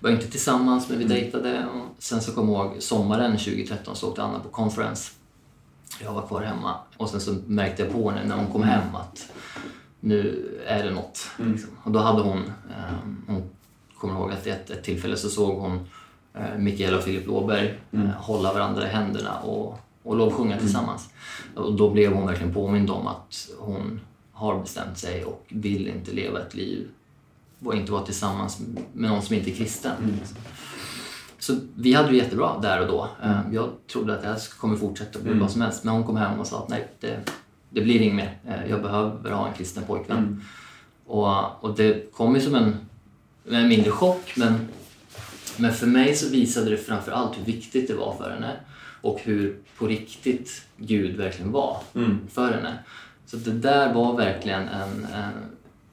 var 0.00 0.10
inte 0.10 0.26
tillsammans, 0.30 0.88
men 0.88 0.98
vi 0.98 1.04
dejtade. 1.04 1.66
Och 1.66 2.02
sen 2.02 2.20
så 2.20 2.32
kom 2.32 2.48
jag 2.48 2.66
ihåg 2.66 2.82
sommaren 2.82 3.32
2013 3.38 3.96
så 3.96 4.08
åkte 4.08 4.22
Anna 4.22 4.40
på 4.40 4.48
conference. 4.48 5.12
Jag 6.02 6.12
var 6.12 6.26
kvar 6.26 6.42
hemma 6.42 6.74
och 6.96 7.08
sen 7.08 7.20
så 7.20 7.36
märkte 7.46 7.82
jag 7.82 7.92
på 7.92 8.10
henne 8.10 8.28
när 8.28 8.36
hon 8.36 8.52
kom 8.52 8.62
hem 8.62 8.94
att 8.94 9.32
nu 10.00 10.48
är 10.66 10.84
det 10.84 10.90
något. 10.90 11.30
Liksom. 11.36 11.70
Och 11.82 11.90
då 11.90 11.98
hade 11.98 12.22
hon, 12.22 12.38
ehm, 12.38 13.22
hon 13.26 13.50
kommer 13.98 14.14
ihåg 14.14 14.32
att 14.32 14.46
ett, 14.46 14.70
ett 14.70 14.84
tillfälle 14.84 15.16
så 15.16 15.28
såg 15.28 15.58
hon 15.58 15.88
eh, 16.34 16.58
Mikaela 16.58 16.96
och 16.96 17.02
Filip 17.02 17.26
Låberg 17.26 17.80
eh, 17.92 18.00
hålla 18.00 18.52
varandra 18.52 18.86
i 18.86 18.90
händerna 18.90 19.38
och, 19.38 19.78
och 20.02 20.16
lovsjunga 20.16 20.58
tillsammans. 20.58 21.08
Och 21.54 21.74
då 21.74 21.90
blev 21.90 22.12
hon 22.12 22.26
verkligen 22.26 22.54
påmind 22.54 22.90
om 22.90 23.06
att 23.06 23.48
hon 23.58 24.00
har 24.32 24.60
bestämt 24.60 24.98
sig 24.98 25.24
och 25.24 25.46
vill 25.48 25.88
inte 25.88 26.12
leva 26.12 26.40
ett 26.40 26.54
liv 26.54 26.88
och 27.64 27.74
inte 27.74 27.92
vara 27.92 28.02
tillsammans 28.02 28.60
med 28.92 29.10
någon 29.10 29.22
som 29.22 29.34
inte 29.34 29.50
är 29.50 29.54
kristen. 29.54 30.20
Så 31.46 31.56
vi 31.76 31.92
hade 31.92 32.08
det 32.08 32.16
jättebra 32.16 32.58
där 32.62 32.80
och 32.80 32.86
då. 32.86 33.08
Eh, 33.22 33.40
Jag 33.52 33.70
trodde 33.92 34.14
att 34.14 34.22
det 34.22 34.28
här 34.28 34.58
kommer 34.58 34.76
fortsätta 34.76 35.18
bli 35.18 35.32
vad 35.38 35.50
som 35.50 35.60
helst. 35.60 35.84
Men 35.84 35.94
hon 35.94 36.04
kom 36.04 36.16
hem 36.16 36.40
och 36.40 36.46
sa 36.46 36.62
att 36.62 36.68
nej, 36.68 36.88
det, 37.00 37.20
det 37.70 37.80
blir 37.80 38.00
inget 38.00 38.14
mer. 38.14 38.38
Eh, 38.46 38.70
Jag 38.70 38.82
behöver 38.82 39.30
ha 39.30 39.48
en 39.48 39.54
kristen 39.54 39.82
pojkvän. 39.86 40.42
Och, 41.06 41.64
och 41.64 41.76
det 41.76 42.12
kom 42.12 42.34
ju 42.34 42.40
som 42.40 42.54
en, 42.54 42.76
en 43.50 43.68
mindre 43.68 43.90
chock 43.90 44.32
men, 44.36 44.54
men 45.56 45.72
för 45.72 45.86
mig 45.86 46.14
så 46.16 46.28
visade 46.30 46.70
det 46.70 46.76
framför 46.76 47.12
allt 47.12 47.38
hur 47.38 47.44
viktigt 47.44 47.88
det 47.88 47.94
var 47.94 48.14
för 48.16 48.30
henne 48.30 48.52
och 49.00 49.20
hur 49.22 49.56
på 49.78 49.86
riktigt 49.86 50.62
Gud 50.76 51.16
verkligen 51.16 51.52
var 51.52 51.80
Mm. 51.94 52.18
för 52.32 52.52
henne. 52.52 52.78
Så 53.26 53.36
det 53.36 53.50
där 53.52 53.94
var 53.94 54.16
verkligen 54.16 54.68
en, 54.68 55.06
en, 55.14 55.32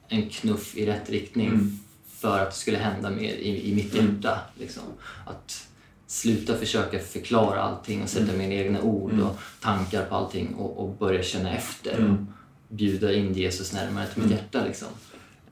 en 0.08 0.28
knuff 0.28 0.76
i 0.76 0.86
rätt 0.86 1.10
riktning 1.10 1.48
Mm. 1.48 1.78
För 2.24 2.38
att 2.38 2.50
det 2.50 2.56
skulle 2.56 2.78
hända 2.78 3.10
mer 3.10 3.34
i, 3.34 3.70
i 3.70 3.74
mitt 3.74 3.94
hjärta. 3.94 4.38
Liksom. 4.58 4.82
Att 5.26 5.68
sluta 6.06 6.56
försöka 6.56 6.98
förklara 6.98 7.62
allting 7.62 8.02
och 8.02 8.08
sätta 8.08 8.32
mina 8.32 8.54
egna 8.54 8.80
ord 8.82 9.20
och 9.20 9.38
tankar 9.60 10.04
på 10.06 10.14
allting 10.14 10.54
och, 10.54 10.78
och 10.84 10.96
börja 10.96 11.22
känna 11.22 11.54
efter 11.56 11.92
och 11.94 11.98
Mm. 12.00 12.26
bjuda 12.68 13.12
in 13.12 13.32
Jesus 13.34 13.72
närmare 13.72 14.06
till 14.06 14.22
mitt 14.22 14.30
hjärta. 14.32 14.64
Liksom. 14.64 14.88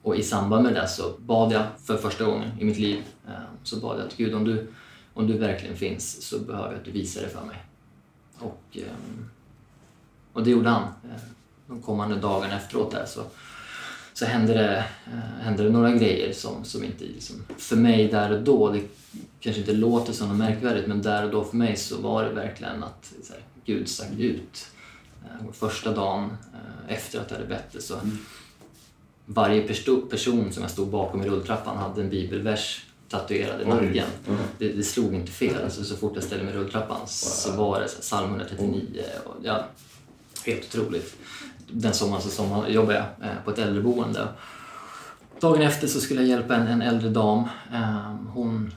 Och 0.02 0.16
i 0.16 0.22
samband 0.22 0.64
med 0.64 0.74
det 0.74 0.88
så 0.88 1.12
bad 1.18 1.52
jag 1.52 1.62
för 1.84 1.96
första 1.96 2.24
gången 2.24 2.50
i 2.60 2.64
mitt 2.64 2.78
liv 2.78 3.02
eh, 3.26 3.32
så 3.62 3.76
bad 3.76 3.98
jag 4.00 4.06
att 4.06 4.16
Gud 4.16 4.34
om 4.34 4.44
du, 4.44 4.66
om 5.14 5.26
du 5.26 5.38
verkligen 5.38 5.76
finns 5.76 6.22
så 6.22 6.38
behöver 6.38 6.68
jag 6.68 6.76
att 6.78 6.84
du 6.84 6.90
visar 6.90 7.22
det 7.22 7.28
för 7.28 7.44
mig. 7.44 7.56
Och, 8.38 8.62
ehm, 8.76 9.30
och 10.32 10.44
det 10.44 10.50
gjorde 10.50 10.68
han. 10.70 10.82
Eh, 10.82 11.20
De 11.66 11.82
kommande 11.82 12.16
dagarna 12.16 12.56
efteråt 12.56 12.90
där 12.90 13.06
så, 13.06 13.22
så 14.22 14.28
hände, 14.28 14.54
det, 14.54 14.84
eh, 15.06 15.42
hände 15.44 15.62
det 15.62 15.70
några 15.70 15.92
grejer 15.92 16.32
som, 16.32 16.64
som 16.64 16.84
inte 16.84 17.04
liksom, 17.04 17.44
för 17.58 17.76
mig 17.76 18.08
där 18.08 18.32
och 18.32 18.42
då, 18.42 18.70
det 18.70 18.82
kanske 19.40 19.60
inte 19.60 19.72
låter 19.72 20.12
som 20.12 20.28
något 20.28 20.38
märkvärdigt 20.38 20.86
men 20.88 21.02
där 21.02 21.24
och 21.24 21.30
då 21.30 21.44
för 21.44 21.56
mig 21.56 21.76
så 21.76 22.00
var 22.00 22.24
det 22.24 22.30
verkligen 22.30 22.84
att 22.84 23.12
så 23.22 23.32
här, 23.32 23.42
Gud 23.64 23.88
stack 23.88 24.18
ut. 24.18 24.66
Eh, 25.24 25.52
Första 25.52 25.94
dagen 25.94 26.36
eh, 26.54 26.94
efter 26.94 27.20
att 27.20 27.30
jag 27.30 27.36
hade 27.36 27.48
bett 27.48 27.72
det 27.72 27.80
så 27.80 27.94
varje 29.26 29.66
persto- 29.68 30.08
person 30.10 30.52
som 30.52 30.62
jag 30.62 30.70
stod 30.70 30.88
bakom 30.88 31.22
i 31.22 31.28
rulltrappan 31.28 31.76
hade 31.76 32.02
en 32.02 32.10
bibelvers 32.10 32.86
tatuerad 33.08 33.62
i 33.62 33.64
nacken. 33.64 34.06
Mm. 34.28 34.40
Det, 34.58 34.68
det 34.72 34.82
slog 34.82 35.14
inte 35.14 35.32
fel. 35.32 35.64
Alltså, 35.64 35.84
så 35.84 35.96
fort 35.96 36.12
jag 36.14 36.24
ställde 36.24 36.44
mig 36.44 36.54
i 36.54 36.56
rulltrappan 36.56 37.00
så 37.06 37.52
var 37.52 37.80
det 37.80 37.88
så 37.88 38.00
psalm 38.00 38.30
139. 38.30 39.02
Och, 39.24 39.34
ja, 39.42 39.66
helt 40.46 40.64
otroligt. 40.64 41.16
Den 41.72 41.94
sommaren 41.94 42.22
så 42.22 42.28
sommar 42.28 42.68
jobbade 42.68 42.94
jag 42.94 43.28
eh, 43.28 43.36
på 43.44 43.50
ett 43.50 43.58
äldreboende. 43.58 44.28
Dagen 45.40 45.62
efter 45.62 45.86
så 45.86 46.00
skulle 46.00 46.20
jag 46.20 46.28
hjälpa 46.28 46.56
en, 46.56 46.66
en 46.66 46.82
äldre 46.82 47.08
dam. 47.08 47.44
Eh, 47.72 48.14
hon 48.34 48.74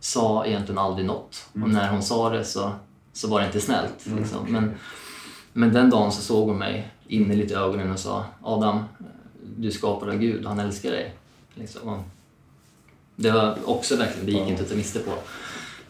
sa 0.00 0.46
egentligen 0.46 0.78
aldrig 0.78 1.06
något. 1.06 1.48
Och 1.52 1.68
när 1.68 1.88
hon 1.88 2.02
sa 2.02 2.30
det 2.30 2.44
så, 2.44 2.72
så 3.12 3.28
var 3.28 3.40
det 3.40 3.46
inte 3.46 3.60
snällt. 3.60 4.06
Liksom. 4.16 4.52
Men, 4.52 4.74
men 5.52 5.72
den 5.72 5.90
dagen 5.90 6.12
så 6.12 6.22
såg 6.22 6.48
hon 6.48 6.58
mig 6.58 6.92
innerligt 7.08 7.50
i 7.50 7.54
ögonen 7.54 7.92
och 7.92 7.98
sa 7.98 8.24
Adam, 8.42 8.84
du 9.56 9.68
är 9.68 9.72
skapad 9.72 10.08
av 10.08 10.16
Gud 10.16 10.44
och 10.44 10.50
han 10.50 10.60
älskar 10.60 10.90
dig. 10.90 11.14
Liksom. 11.54 12.02
Det 13.16 13.30
var 13.30 13.58
också 13.64 13.96
verkligen, 13.96 14.26
det 14.26 14.32
gick 14.32 14.48
inte 14.48 14.62
att 14.62 14.68
ta 14.68 14.74
miste 14.74 14.98
på. 14.98 15.12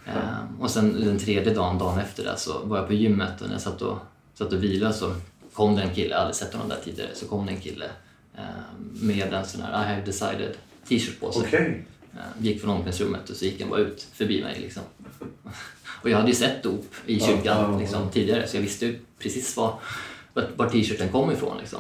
Ehm, 0.06 0.60
och 0.60 0.70
sen 0.70 1.04
den 1.04 1.18
tredje 1.18 1.54
dagen, 1.54 1.78
dagen 1.78 1.98
efter 1.98 2.24
det, 2.24 2.36
så 2.36 2.58
var 2.64 2.76
jag 2.76 2.86
på 2.86 2.94
gymmet 2.94 3.40
och 3.40 3.46
när 3.46 3.54
jag 3.54 3.62
satt 3.62 3.82
och, 3.82 3.98
satt 4.34 4.52
och 4.52 4.62
vilade 4.62 4.94
så 4.94 5.14
kom 5.56 5.76
det 5.76 5.82
en 5.82 5.94
kille, 5.94 6.10
jag 6.10 6.20
hade 6.20 6.34
sett 6.34 6.52
honom 6.52 6.68
där 6.68 6.78
tidigare, 6.84 7.14
så 7.14 7.26
kom 7.26 7.46
det 7.46 7.52
en 7.52 7.60
kille 7.60 7.90
ehm, 8.36 8.44
med 9.00 9.32
en 9.34 9.46
sån 9.46 9.62
här 9.62 9.84
I 9.84 9.88
have 9.88 10.02
decided 10.06 10.56
t-shirt 10.88 11.20
på 11.20 11.32
sig. 11.32 11.42
Okej. 11.46 11.84
Ehm, 12.12 12.44
gick 12.44 12.60
från 12.60 12.70
omklädningsrummet 12.70 13.30
och 13.30 13.36
så 13.36 13.44
gick 13.44 13.60
han 13.60 13.70
bara 13.70 13.80
ut 13.80 14.06
förbi 14.12 14.42
mig. 14.44 14.60
Liksom. 14.60 14.82
Och 16.02 16.10
jag 16.10 16.16
hade 16.16 16.28
ju 16.28 16.34
sett 16.34 16.62
dop 16.62 16.94
i 17.06 17.20
kyrkan 17.20 17.78
liksom, 17.78 18.10
tidigare 18.10 18.46
så 18.48 18.56
jag 18.56 18.62
visste 18.62 18.86
ju 18.86 18.98
precis 19.18 19.56
var, 19.56 19.78
var, 20.56 20.68
t-shirten 20.68 21.08
kom 21.08 21.30
ifrån. 21.32 21.58
Liksom. 21.58 21.78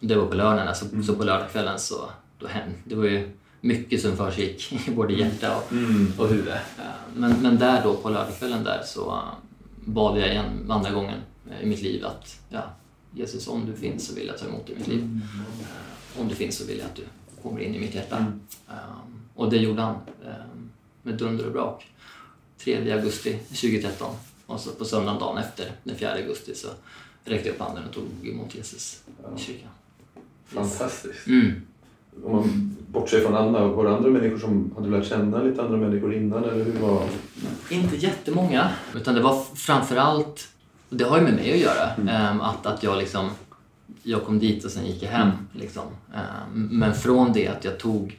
Det 0.00 0.14
var 0.14 0.26
på 0.26 0.34
lördagen, 0.34 0.74
så, 0.74 1.02
så 1.02 1.14
på 1.14 1.24
lördagskvällen 1.24 1.78
så 1.78 2.10
då 2.38 2.46
hände, 2.46 2.74
det 2.84 2.94
var 2.94 3.04
ju 3.04 3.30
mycket 3.60 4.02
som 4.02 4.16
försiggick 4.16 4.72
i 4.88 4.90
både 4.90 5.12
hjärta 5.12 5.56
och, 5.56 5.72
Mm. 5.72 6.12
och 6.18 6.28
huvud. 6.28 6.48
Eh, 6.48 6.84
Men, 7.16 7.42
men 7.42 7.58
där 7.58 7.82
då 7.82 7.94
på 7.94 8.08
lördagskvällen 8.10 8.64
där 8.64 8.82
så 8.86 9.22
bad 9.84 10.18
jag 10.20 10.28
igen 10.28 10.66
andra 10.70 10.90
gången 10.90 11.18
eh, 11.50 11.62
i 11.62 11.66
mitt 11.66 11.82
liv 11.82 12.06
att 12.06 12.40
ja, 12.48 12.62
Jesus 13.14 13.48
om 13.48 13.66
du 13.66 13.72
finns 13.76 14.06
så 14.06 14.14
vill 14.14 14.26
jag 14.26 14.38
ta 14.38 14.46
emot 14.46 14.66
dig 14.66 14.76
i 14.76 14.78
mitt 14.78 14.88
liv. 14.88 15.20
Eh, 15.60 16.20
Om 16.20 16.28
du 16.28 16.34
finns 16.34 16.56
så 16.58 16.64
vill 16.66 16.78
jag 16.78 16.86
att 16.86 16.94
du 16.96 17.02
kommer 17.42 17.60
in 17.60 17.74
i 17.74 17.80
mitt 17.80 17.94
hjärta. 17.94 18.26
Eh, 18.68 18.74
Och 19.34 19.50
det 19.50 19.56
gjorde 19.56 19.82
han 19.82 19.94
eh, 20.24 20.30
med 21.02 21.14
dunder 21.14 21.46
och 21.46 21.52
brak. 21.52 21.86
3 22.58 22.92
augusti 22.92 23.38
2013 23.48 24.14
och 24.46 24.60
så 24.60 24.70
på 24.70 24.84
söndagen 24.84 25.20
dagen 25.20 25.38
efter 25.38 25.72
den 25.84 25.96
4 25.96 26.12
augusti 26.12 26.54
så 26.54 26.68
räckte 27.24 27.48
jag 27.48 27.54
upp 27.54 27.60
handen 27.60 27.84
och 27.88 27.94
tog 27.94 28.28
emot 28.28 28.54
Jesus 28.54 29.02
i 29.36 29.40
kyrkan. 29.40 29.68
Fantastiskt. 30.46 31.26
Mm. 31.26 31.52
Om 32.24 32.32
man 32.32 32.76
bortser 32.88 33.20
från 33.20 33.34
Anna, 33.34 33.66
var 33.68 33.84
det 33.84 33.96
andra 33.96 34.10
människor 34.10 34.38
som 34.38 34.72
hade 34.76 34.88
lärt 34.88 35.08
känna 35.08 35.42
lite 35.42 35.62
andra 35.62 35.76
människor 35.76 36.14
innan? 36.14 36.44
Eller 36.44 36.64
hur 36.64 36.72
var... 36.80 37.08
Inte 37.70 37.96
jättemånga, 37.96 38.70
utan 38.94 39.14
det 39.14 39.20
var 39.20 39.44
framför 39.54 39.96
allt, 39.96 40.26
och 40.26 40.53
det 40.94 41.04
har 41.04 41.18
ju 41.18 41.24
med 41.24 41.34
mig 41.34 41.52
att 41.52 41.58
göra, 41.58 41.90
ehm, 42.10 42.40
att, 42.40 42.66
att 42.66 42.82
jag 42.82 42.98
liksom 42.98 43.30
jag 44.02 44.24
kom 44.24 44.38
dit 44.38 44.64
och 44.64 44.70
sen 44.70 44.86
gick 44.86 45.02
jag 45.02 45.10
hem. 45.10 45.30
Liksom. 45.52 45.82
Ehm, 46.14 46.68
Men 46.78 46.94
från 46.94 47.32
det 47.32 47.48
att 47.48 47.64
jag 47.64 47.78
tog 47.78 48.18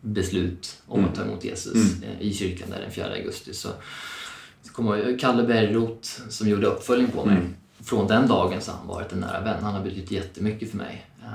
beslut 0.00 0.82
om 0.86 1.04
att 1.04 1.14
ta 1.14 1.22
emot 1.22 1.44
Jesus 1.44 2.02
eh, 2.02 2.20
i 2.26 2.34
kyrkan 2.34 2.68
där 2.70 2.80
den 2.80 2.90
4 2.90 3.06
augusti 3.12 3.54
så, 3.54 3.68
så 4.62 4.72
kom 4.72 4.86
jag, 4.86 5.20
Kalle 5.20 5.42
Bergroth 5.42 6.08
som 6.28 6.48
gjorde 6.48 6.66
uppföljning 6.66 7.10
på 7.10 7.24
mig. 7.24 7.36
Från 7.80 8.06
den 8.06 8.28
dagen 8.28 8.60
så 8.60 8.70
har 8.70 8.78
han 8.78 8.86
varit 8.88 9.12
en 9.12 9.18
nära 9.20 9.40
vän. 9.40 9.62
Han 9.64 9.74
har 9.74 9.82
betytt 9.82 10.10
jättemycket 10.10 10.70
för 10.70 10.76
mig. 10.76 11.06
Eh, 11.24 11.28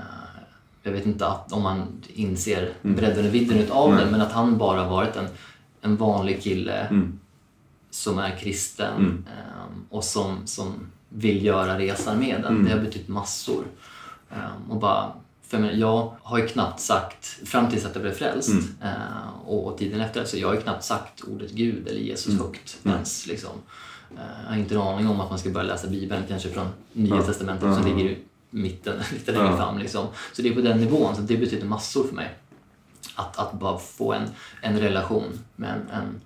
Jag 0.84 0.92
vet 0.92 1.06
inte 1.06 1.28
att, 1.28 1.52
om 1.54 1.62
man 1.62 1.88
inser 2.14 2.74
bredden 2.82 3.26
och 3.28 3.34
vidden 3.36 3.58
utav 3.58 3.96
det 3.98 4.06
men 4.12 4.22
att 4.22 4.32
han 4.32 4.58
bara 4.58 4.88
varit 4.90 5.16
en, 5.16 5.28
en 5.82 5.98
vanlig 5.98 6.42
kille 6.44 6.88
som 7.92 8.20
är 8.20 8.38
kristen 8.38 9.26
ehm, 9.30 9.86
och 9.90 10.04
som, 10.04 10.48
som 10.48 10.74
vill 11.10 11.46
göra 11.46 11.80
resan 11.80 12.20
med 12.20 12.42
den. 12.42 12.66
Det 12.66 12.72
har 12.72 12.80
betytt 12.80 13.08
massor. 13.08 13.64
Ehm, 14.32 14.72
och 14.72 14.80
bara, 14.80 15.14
för 15.48 15.58
jag, 15.58 15.62
menar, 15.62 15.74
jag 15.78 16.14
har 16.22 16.38
ju 16.38 16.48
knappt 16.48 16.80
sagt, 16.80 17.26
fram 17.26 17.70
tills 17.70 17.86
att 17.86 17.96
jag 17.96 18.02
blev 18.02 18.14
frälst 18.14 18.50
eh, 18.84 18.92
och, 19.46 19.68
och 19.68 19.78
tiden 19.78 20.02
efter, 20.02 20.26
så 20.26 20.38
jag 20.38 20.48
har 20.48 20.56
ju 20.56 20.62
knappt 20.62 20.84
sagt 20.84 21.22
ordet 21.22 21.52
Gud 21.52 21.88
eller 21.88 22.00
Jesus 22.00 22.40
högt 22.40 22.78
ens. 22.84 23.28
Liksom. 23.28 23.52
Jag 24.44 24.50
har 24.52 24.58
inte 24.58 24.76
en 24.76 24.82
aning 24.82 25.08
om 25.08 25.22
att 25.22 25.30
man 25.30 25.40
ska 25.40 25.50
börja 25.50 25.68
läsa 25.68 25.88
Bibeln 25.88 26.24
kanske 26.28 26.50
från 26.50 26.68
Nya 26.94 27.22
Testamentet 27.22 27.76
som 27.76 27.86
ligger 27.98 28.10
i 28.12 28.18
mitten, 28.50 29.00
lite 29.14 29.32
längre 29.32 29.46
Ja. 29.46 29.58
fram. 29.58 29.78
Liksom. 29.78 30.08
Så 30.34 30.42
det 30.42 30.50
är 30.50 30.54
på 30.56 30.62
den 30.62 30.80
nivån, 30.80 31.16
så 31.16 31.22
det 31.22 31.38
betyder 31.38 31.66
massor 31.68 32.04
för 32.08 32.16
mig. 32.16 32.36
Att, 33.16 33.38
att 33.38 33.54
bara 33.54 33.78
få 33.80 34.14
en, 34.14 34.24
en 34.62 34.80
relation 34.80 35.40
med 35.56 35.70
en, 35.70 35.90
en 36.00 36.22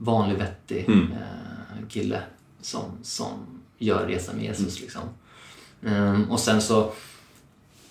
vanlig 0.00 0.38
vettig 0.38 0.88
eh, 0.88 1.88
kille 1.88 2.22
som, 2.60 2.84
som 3.02 3.30
gör 3.78 4.06
resan 4.06 4.36
med 4.36 4.44
Jesus. 4.44 4.80
Liksom. 4.80 5.02
Ehm, 5.86 6.30
och 6.30 6.40
sen 6.40 6.62
så 6.62 6.92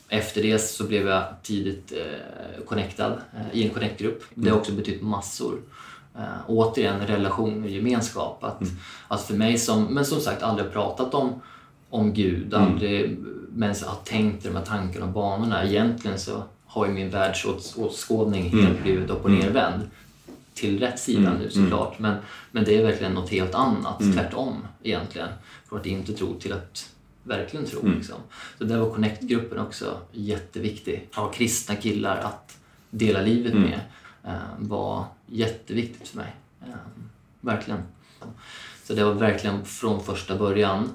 efter 0.09 0.43
det 0.43 0.59
så 0.59 0.83
blev 0.87 1.07
jag 1.07 1.23
tidigt 1.43 1.91
eh, 1.91 2.65
connectad 2.65 3.11
eh, 3.11 3.59
i 3.59 3.67
en 3.67 3.73
connectgrupp. 3.73 4.23
Det 4.33 4.49
har 4.49 4.57
också 4.57 4.71
betytt 4.71 5.01
massor. 5.01 5.61
Eh, 6.15 6.23
återigen 6.47 7.07
relation 7.07 7.63
och 7.63 7.69
gemenskap. 7.69 8.43
Att, 8.43 8.61
att 9.07 9.21
för 9.21 9.33
mig 9.33 9.57
som, 9.57 9.83
men 9.83 10.05
som 10.05 10.19
sagt 10.19 10.43
aldrig 10.43 10.71
pratat 10.71 11.13
om, 11.13 11.41
om 11.89 12.13
Gud, 12.13 12.53
aldrig 12.53 13.17
men 13.49 13.75
så 13.75 13.85
har 13.85 13.97
tänkt 14.03 14.43
de 14.43 14.55
här 14.55 14.65
tankarna 14.65 15.05
och 15.05 15.11
banorna. 15.11 15.65
Egentligen 15.65 16.19
så 16.19 16.43
har 16.65 16.85
ju 16.85 16.91
min 16.93 17.09
världsåskådning 17.09 18.61
helt 18.61 18.83
blivit 18.83 19.09
upp 19.09 19.23
och 19.23 19.31
nervänd 19.31 19.81
till 20.59 20.79
rätt 20.79 20.99
sida 20.99 21.33
nu 21.39 21.49
såklart. 21.49 21.99
Men, 21.99 22.17
men 22.51 22.63
det 22.63 22.77
är 22.77 22.83
verkligen 22.83 23.13
något 23.13 23.29
helt 23.29 23.55
annat, 23.55 23.99
tvärtom 24.13 24.67
egentligen. 24.83 25.29
Från 25.69 25.79
att 25.79 25.85
inte 25.85 26.13
tro 26.13 26.39
till 26.39 26.53
att 26.53 26.89
verkligen 27.23 27.65
tro. 27.65 27.87
Liksom. 27.87 28.15
Så 28.57 28.63
där 28.63 28.77
var 28.77 28.89
Connect-gruppen 28.89 29.59
också 29.59 29.97
jätteviktig. 30.11 31.09
Ha 31.15 31.31
kristna 31.31 31.75
killar 31.75 32.17
att 32.17 32.57
dela 32.89 33.21
livet 33.21 33.53
med 33.53 33.79
eh, 34.23 34.33
var 34.57 35.05
jätteviktigt 35.25 36.07
för 36.07 36.17
mig. 36.17 36.35
Eh, 36.61 36.67
verkligen. 37.41 37.79
Så 38.83 38.93
det 38.93 39.03
var 39.03 39.13
verkligen 39.13 39.65
från 39.65 40.03
första 40.03 40.37
början 40.37 40.89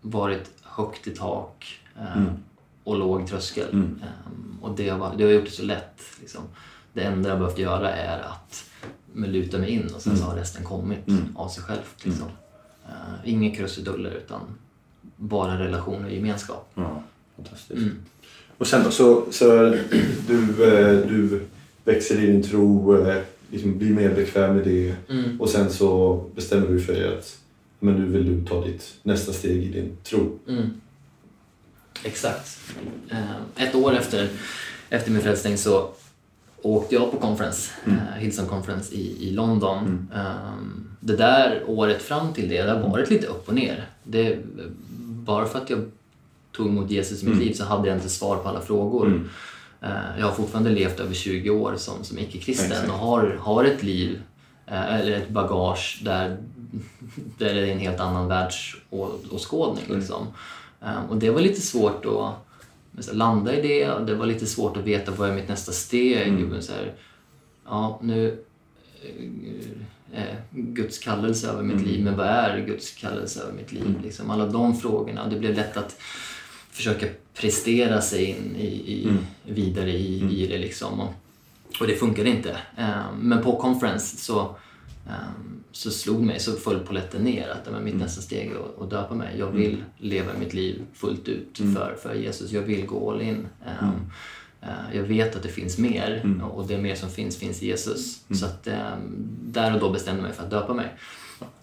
varit 0.00 0.50
högt 0.62 1.06
i 1.06 1.10
tak 1.10 1.80
eh, 1.98 2.24
och 2.84 2.98
låg 2.98 3.26
tröskel. 3.26 3.74
Eh, 4.02 4.62
och 4.62 4.76
det 4.76 4.88
har, 4.88 5.14
det 5.16 5.24
har 5.24 5.30
gjort 5.30 5.44
det 5.44 5.50
så 5.50 5.62
lätt. 5.62 6.02
Liksom. 6.20 6.42
Det 6.92 7.02
enda 7.02 7.28
jag 7.28 7.38
behövt 7.38 7.58
göra 7.58 7.90
är 7.90 8.20
att 8.20 8.69
men 9.12 9.32
luta 9.32 9.58
mig 9.58 9.70
in 9.70 9.88
och 9.94 10.02
sen 10.02 10.16
så 10.18 10.24
har 10.24 10.36
resten 10.36 10.64
kommit 10.64 10.98
av 11.34 11.48
sig 11.48 11.62
självt. 11.62 12.04
Liksom. 12.04 12.26
Eh, 12.88 13.14
inga 13.30 13.54
krusiduller 13.54 14.10
utan 14.10 14.40
bara 15.16 15.58
relation 15.58 16.04
och 16.04 16.10
gemenskap. 16.12 16.70
Ja, 16.74 17.02
fantastiskt. 17.36 17.70
Mm. 17.80 17.96
Och 18.58 18.66
sen 18.66 18.84
då, 18.84 18.90
så, 18.90 19.24
så 19.32 19.46
du, 20.28 20.64
eh, 20.64 21.08
du 21.08 21.40
växer 21.84 22.18
i 22.18 22.26
din 22.26 22.42
tro, 22.42 22.96
eh, 23.06 23.22
liksom 23.50 23.78
blir 23.78 23.90
mer 23.90 24.14
bekväm 24.14 24.56
med 24.56 24.64
det 24.64 24.94
Mm. 25.08 25.40
och 25.40 25.48
sen 25.48 25.70
så 25.70 26.16
bestämmer 26.34 26.66
du 26.66 26.80
för 26.80 26.92
dig 26.92 27.18
att 27.18 27.36
men 27.78 27.94
nu 27.94 28.06
vill 28.06 28.26
du 28.26 28.46
ta 28.46 28.64
ditt 28.64 28.94
nästa 29.02 29.32
steg 29.32 29.62
i 29.62 29.68
din 29.68 29.96
tro. 30.04 30.38
Mm. 30.48 30.70
Exakt. 32.04 32.58
Ett 33.56 33.74
år 33.74 33.96
efter, 33.96 34.28
efter 34.90 35.10
min 35.10 35.22
frälsning 35.22 35.58
så 35.58 35.90
åkte 36.62 36.94
jag 36.94 37.10
på 37.10 37.16
conference, 37.18 37.70
Mm. 37.84 37.98
eh, 37.98 38.04
Hillsong 38.18 38.46
Conference 38.46 38.94
i, 38.94 39.28
i 39.28 39.32
London. 39.32 40.08
Eh, 40.14 40.54
Det 41.00 41.16
där 41.16 41.62
året 41.66 42.02
fram 42.02 42.32
till 42.32 42.48
det, 42.48 42.62
det 42.62 42.70
har 42.72 42.88
varit 42.90 43.10
lite 43.10 43.26
upp 43.26 43.48
och 43.48 43.54
ner. 43.54 43.86
Det, 44.02 44.38
bara 45.00 45.46
för 45.46 45.58
att 45.58 45.70
jag 45.70 45.90
tog 46.52 46.66
emot 46.66 46.90
Jesus 46.90 47.22
i 47.22 47.26
mitt 47.28 47.38
liv 47.38 47.52
så 47.52 47.64
hade 47.64 47.88
jag 47.88 47.96
inte 47.96 48.08
svar 48.08 48.36
på 48.36 48.48
alla 48.48 48.60
frågor. 48.60 49.06
Mm. 49.06 49.28
Eh, 49.82 50.18
Jag 50.18 50.26
har 50.26 50.32
fortfarande 50.32 50.70
levt 50.70 51.00
över 51.00 51.14
20 51.14 51.50
år 51.50 51.74
som, 51.76 52.04
som 52.04 52.18
icke-kristen 52.18 52.90
och 52.90 52.98
har, 52.98 53.36
har 53.40 53.64
ett 53.64 53.82
liv 53.82 54.20
eh, 54.66 54.94
eller 54.94 55.12
ett 55.12 55.28
bagage 55.28 56.00
där, 56.04 56.36
där 57.38 57.54
det 57.54 57.60
är 57.68 57.72
en 57.72 57.78
helt 57.78 58.00
annan 58.00 58.28
världsåskådning. 58.28 59.84
Mm. 59.88 59.98
Liksom. 59.98 60.26
Eh, 60.82 61.04
Och 61.10 61.16
det 61.16 61.30
var 61.30 61.40
lite 61.40 61.60
svårt 61.60 62.04
att 62.06 62.34
så 62.98 63.10
här, 63.10 63.18
landa 63.18 63.56
i 63.56 63.62
det 63.62 63.90
och 63.90 64.06
det 64.06 64.14
var 64.14 64.26
lite 64.26 64.46
svårt 64.46 64.76
att 64.76 64.84
veta 64.84 65.12
vad 65.12 65.30
är 65.30 65.34
mitt 65.34 65.48
nästa 65.48 65.72
steg. 65.72 66.28
Mm. 66.28 66.62
Så 66.62 66.72
här, 66.72 66.94
ja, 67.64 68.00
nu 68.02 68.44
eh, 70.12 70.22
eh, 70.22 70.36
Guds 70.50 70.98
kallelse 70.98 71.48
över 71.48 71.62
mitt 71.62 71.86
liv, 71.86 72.04
men 72.04 72.16
vad 72.16 72.26
är 72.26 72.66
Guds 72.66 72.90
kallelse 72.90 73.42
över 73.42 73.52
mitt 73.52 73.72
liv? 73.72 74.00
Liksom, 74.02 74.30
alla 74.30 74.46
de 74.46 74.76
frågorna. 74.76 75.28
Det 75.28 75.36
blev 75.36 75.54
lätt 75.54 75.76
att 75.76 75.96
försöka 76.70 77.06
prestera 77.34 78.00
sig 78.00 78.24
in 78.24 78.56
i, 78.56 78.66
i, 78.66 79.16
vidare 79.44 79.90
i, 79.90 80.42
i 80.42 80.46
det. 80.46 80.58
Liksom. 80.58 81.00
Och, 81.00 81.14
och 81.80 81.86
det 81.86 81.96
funkade 81.96 82.30
inte. 82.30 82.50
Eh, 82.76 83.12
men 83.20 83.42
på 83.42 83.56
conference 83.56 84.16
så, 84.16 84.40
eh, 85.06 85.12
så 85.72 85.90
slog 85.90 86.22
mig, 86.22 86.40
så 86.40 86.52
föll 86.52 86.80
polletten 86.80 87.24
ner 87.24 87.48
att 87.48 87.72
men 87.72 87.84
mitt 87.84 87.94
nästa 87.94 88.22
steg 88.22 88.50
är 88.50 88.54
att, 88.54 88.82
att 88.82 88.90
döpa 88.90 89.14
mig. 89.14 89.38
Jag 89.38 89.50
vill 89.50 89.84
leva 89.98 90.32
mitt 90.38 90.54
liv 90.54 90.82
fullt 90.94 91.28
ut 91.28 91.58
för, 91.74 91.96
för 92.02 92.14
Jesus. 92.14 92.50
Jag 92.50 92.62
vill 92.62 92.86
gå 92.86 93.10
all 93.10 93.20
in. 93.22 93.46
Eh, 93.66 93.88
eh, 94.60 94.96
jag 94.96 95.02
vet 95.02 95.36
att 95.36 95.42
det 95.42 95.48
finns 95.48 95.78
mer 95.78 96.38
och 96.52 96.66
det 96.66 96.78
mer 96.78 96.94
som 96.94 97.10
finns, 97.10 97.36
finns 97.36 97.62
i 97.62 97.66
Jesus. 97.66 98.24
Så 98.30 98.46
att 98.46 98.66
eh, 98.66 98.96
där 99.42 99.74
och 99.74 99.80
då 99.80 99.90
bestämde 99.90 100.20
jag 100.20 100.28
mig 100.28 100.36
för 100.36 100.44
att 100.44 100.50
döpa 100.50 100.74
mig. 100.74 100.94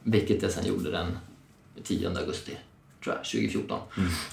Vilket 0.03 0.41
jag 0.41 0.51
sen 0.51 0.65
gjorde 0.65 0.91
den 0.91 1.17
10 1.83 2.09
augusti, 2.09 2.57
tror 3.03 3.15
jag, 3.15 3.25
2014. 3.25 3.79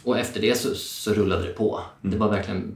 Och 0.03 0.19
efter 0.19 0.41
det 0.41 0.59
så, 0.59 0.75
så 0.75 1.13
rullade 1.13 1.47
det 1.47 1.53
på. 1.53 1.81
Det 2.01 2.17
var 2.17 2.31
verkligen 2.31 2.75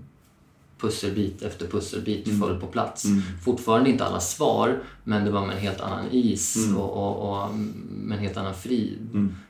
pusselbit 0.80 1.42
efter 1.42 1.66
pusselbit 1.66 2.40
föll 2.40 2.60
på 2.60 2.66
plats. 2.66 3.04
Fortfarande 3.44 3.90
inte 3.90 4.04
alla 4.04 4.20
svar, 4.20 4.78
men 5.04 5.24
det 5.24 5.30
var 5.30 5.46
med 5.46 5.56
en 5.56 5.62
helt 5.62 5.80
annan 5.80 6.04
is 6.10 6.56
och, 6.76 6.90
och, 6.92 7.44
och 7.44 7.54
med 7.90 8.16
en 8.18 8.24
helt 8.24 8.36
annan 8.36 8.54
frid. 8.54 8.98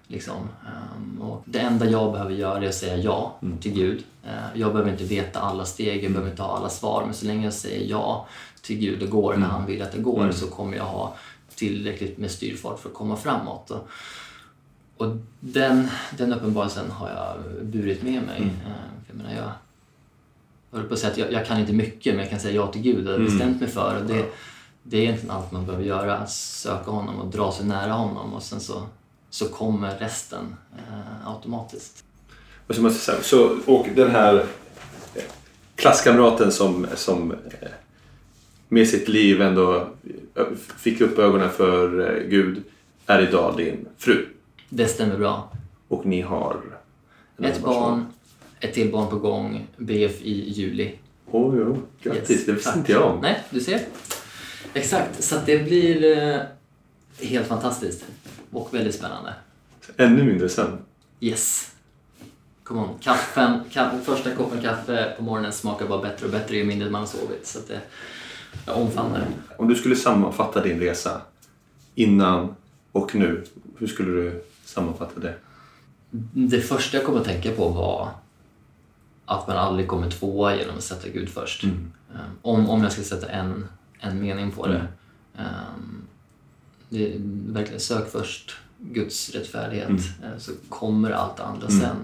Liksom. 0.07 0.37
Ehm, 0.67 1.23
och 1.23 1.43
det 1.45 1.59
enda 1.59 1.87
jag 1.91 2.13
behöver 2.13 2.33
göra 2.35 2.65
är 2.65 2.69
att 2.69 2.75
säga 2.75 2.97
ja 2.97 3.39
till 3.61 3.73
Gud. 3.73 4.05
Eh, 4.25 4.61
jag 4.61 4.73
behöver 4.73 4.91
inte 4.91 5.05
veta 5.05 5.41
alla 5.41 5.65
steg, 5.65 6.05
jag 6.05 6.13
behöver 6.13 6.31
inte 6.31 6.43
ha 6.43 6.57
alla 6.57 6.69
svar, 6.69 7.03
men 7.05 7.15
så 7.15 7.27
länge 7.27 7.45
jag 7.45 7.53
säger 7.53 7.91
ja 7.91 8.27
till 8.63 8.79
Gud 8.79 9.03
och 9.03 9.11
går 9.11 9.37
när 9.37 9.47
han 9.47 9.67
vill 9.67 9.83
att 9.83 9.93
det 9.93 9.99
går 9.99 10.33
så 10.33 10.47
kommer 10.47 10.77
jag 10.77 10.85
ha 10.85 11.17
tillräckligt 11.55 12.19
med 12.19 12.31
styrfart 12.31 12.81
för 12.81 12.89
att 12.89 12.95
komma 12.95 13.17
framåt. 13.17 13.71
Och, 13.71 13.89
och 14.97 15.17
den, 15.41 15.89
den 16.19 16.33
uppenbarelsen 16.33 16.91
har 16.91 17.09
jag 17.09 17.67
burit 17.67 18.03
med 18.03 18.23
mig. 18.23 18.43
Eh, 18.67 18.73
Jag 19.09 19.17
menar, 19.17 19.31
jag 19.35 19.51
höll 20.73 20.85
på 20.85 20.95
att 20.95 21.01
säga 21.01 21.13
att 21.13 21.19
jag, 21.19 21.33
jag 21.33 21.47
kan 21.47 21.61
inte 21.61 21.73
mycket, 21.73 22.15
men 22.15 22.21
jag 22.23 22.31
kan 22.31 22.41
säga 22.41 22.55
ja 22.55 22.67
till 22.73 22.83
Gud. 22.83 23.05
Det 23.05 23.11
har 23.11 23.19
jag 23.19 23.25
bestämt 23.31 23.61
mig 23.61 23.71
för. 23.71 24.01
Och 24.01 24.07
det, 24.07 24.25
det 24.83 24.97
är 24.97 25.03
egentligen 25.03 25.37
allt 25.37 25.53
man 25.53 25.67
behöver 25.67 25.85
göra. 25.85 26.27
Söka 26.27 26.91
honom 26.91 27.21
och 27.21 27.27
dra 27.27 27.53
sig 27.53 27.67
nära 27.67 27.93
honom. 27.93 28.35
Och 28.35 28.43
sen 28.43 28.61
så, 28.61 28.83
så 29.31 29.49
kommer 29.49 29.99
resten 29.99 30.57
eh, 30.77 31.29
automatiskt. 31.29 32.05
Och 32.67 32.75
så, 32.75 32.83
måste 32.83 32.99
säga, 33.01 33.23
så, 33.23 33.57
och 33.67 33.87
den 33.95 34.11
här 34.11 34.45
klasskamraten 35.77 36.53
som, 36.53 36.87
som 36.95 37.33
eh, 37.33 37.69
med 38.69 38.89
sitt 38.89 39.09
liv 39.09 39.43
ändå 39.43 39.89
eh, 40.35 40.45
fick 40.77 41.01
upp 41.01 41.19
ögonen 41.19 41.51
för 41.51 42.01
eh, 42.01 42.29
Gud 42.29 42.63
är 43.07 43.23
idag 43.23 43.57
din 43.57 43.89
fru. 43.99 44.27
Det 44.69 44.87
stämmer 44.87 45.19
bra. 45.19 45.53
Och 45.89 46.07
ni 46.07 46.21
har 46.21 46.57
Ett 47.43 47.63
barn. 47.63 47.75
barn, 47.75 48.07
ett 48.61 48.75
till 48.75 48.93
barn 48.93 49.11
på 49.11 49.19
gång, 49.19 49.67
BF 49.77 50.23
i 50.23 50.51
juli. 50.53 50.95
Oj, 51.31 51.63
oj, 51.63 51.77
grattis. 52.03 52.31
Yes, 52.31 52.47
det 52.47 52.53
visste 52.53 52.79
inte 52.79 52.93
jag 52.93 53.03
om. 53.03 53.21
Nej, 53.21 53.43
du 53.51 53.61
ser. 53.61 53.81
Exakt, 54.75 55.23
så 55.25 55.37
att 55.37 55.47
det 55.47 55.59
blir 55.59 56.19
eh, 56.19 56.41
helt 57.29 57.47
fantastiskt. 57.47 58.05
Och 58.51 58.75
väldigt 58.75 58.95
spännande. 58.95 59.35
Ännu 59.97 60.25
mindre 60.25 60.49
sen. 60.49 60.79
Yes. 61.21 61.71
Come 62.63 62.81
on. 62.81 62.89
Kaffen, 63.01 63.61
ka- 63.73 64.01
första 64.01 64.31
koppen 64.35 64.63
kaffe 64.63 65.15
på 65.17 65.23
morgonen 65.23 65.53
smakar 65.53 65.87
bara 65.87 66.03
bättre 66.03 66.27
och 66.27 66.33
bättre 66.33 66.57
ju 66.57 66.65
mindre 66.65 66.91
man 66.91 67.01
har 67.01 67.07
sovit. 67.09 67.47
Så 67.47 67.59
det, 67.69 67.81
jag 68.67 68.77
omfamnar 68.77 69.19
det. 69.19 69.27
Om 69.57 69.69
du 69.69 69.75
skulle 69.75 69.97
sammanfatta 69.97 70.63
din 70.63 70.81
resa 70.81 71.21
innan 71.95 72.55
och 72.93 73.15
nu, 73.15 73.45
hur 73.79 73.87
skulle 73.87 74.11
du 74.13 74.45
sammanfatta 74.65 75.21
det? 75.21 75.35
Det 76.33 76.61
första 76.61 76.97
jag 76.97 77.07
kom 77.07 77.17
att 77.17 77.25
tänka 77.25 77.51
på 77.53 77.69
var 77.69 78.09
att 79.29 79.49
man 79.49 79.57
aldrig 79.57 79.89
kommer 79.89 80.11
tvåa 80.11 80.57
genom 80.57 80.77
att 80.77 80.85
sätta 80.85 81.09
Gud 81.09 81.29
först. 81.29 81.65
Um, 81.65 81.93
Om, 82.43 82.71
om 82.71 82.83
jag 82.83 82.93
ska 82.93 83.03
sätta 83.03 83.29
en, 83.29 83.69
en 84.01 84.21
mening 84.21 84.51
på 84.51 84.67
det. 84.67 84.87
Um, 85.39 86.03
det 86.89 87.13
verkligen 87.47 87.81
sök 87.81 88.11
först 88.13 88.57
Guds 88.79 89.31
rättfärdighet 89.31 89.91
eh, 90.23 90.39
så 90.39 90.53
kommer 90.69 91.11
allt 91.11 91.41
andra 91.41 91.69
sen. 91.69 91.97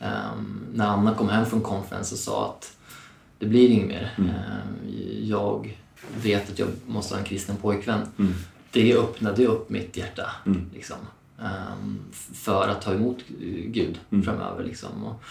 Um, 0.00 0.66
när 0.74 0.86
Anna 0.86 1.14
kom 1.14 1.28
hem 1.28 1.46
från 1.46 1.60
konferens 1.60 2.12
och 2.12 2.18
sa 2.18 2.46
att 2.50 2.76
det 3.38 3.46
blir 3.46 3.68
inget 3.68 3.88
mer. 3.88 4.14
Um, 4.18 4.90
jag 5.28 5.78
vet 6.22 6.50
att 6.50 6.58
jag 6.58 6.68
måste 6.86 7.14
ha 7.14 7.18
en 7.18 7.24
kristen 7.26 7.56
pojkvän. 7.56 8.00
Det 8.70 8.96
öppnade 8.96 9.46
upp 9.46 9.70
mitt 9.70 9.96
hjärta. 9.96 10.30
Liksom, 10.74 10.96
um, 11.38 11.98
f- 12.12 12.28
för 12.32 12.68
att 12.68 12.82
ta 12.82 12.94
emot 12.94 13.18
Gud 13.66 13.98
framöver. 14.24 14.64
Liksom. 14.64 15.04
Och, 15.04 15.22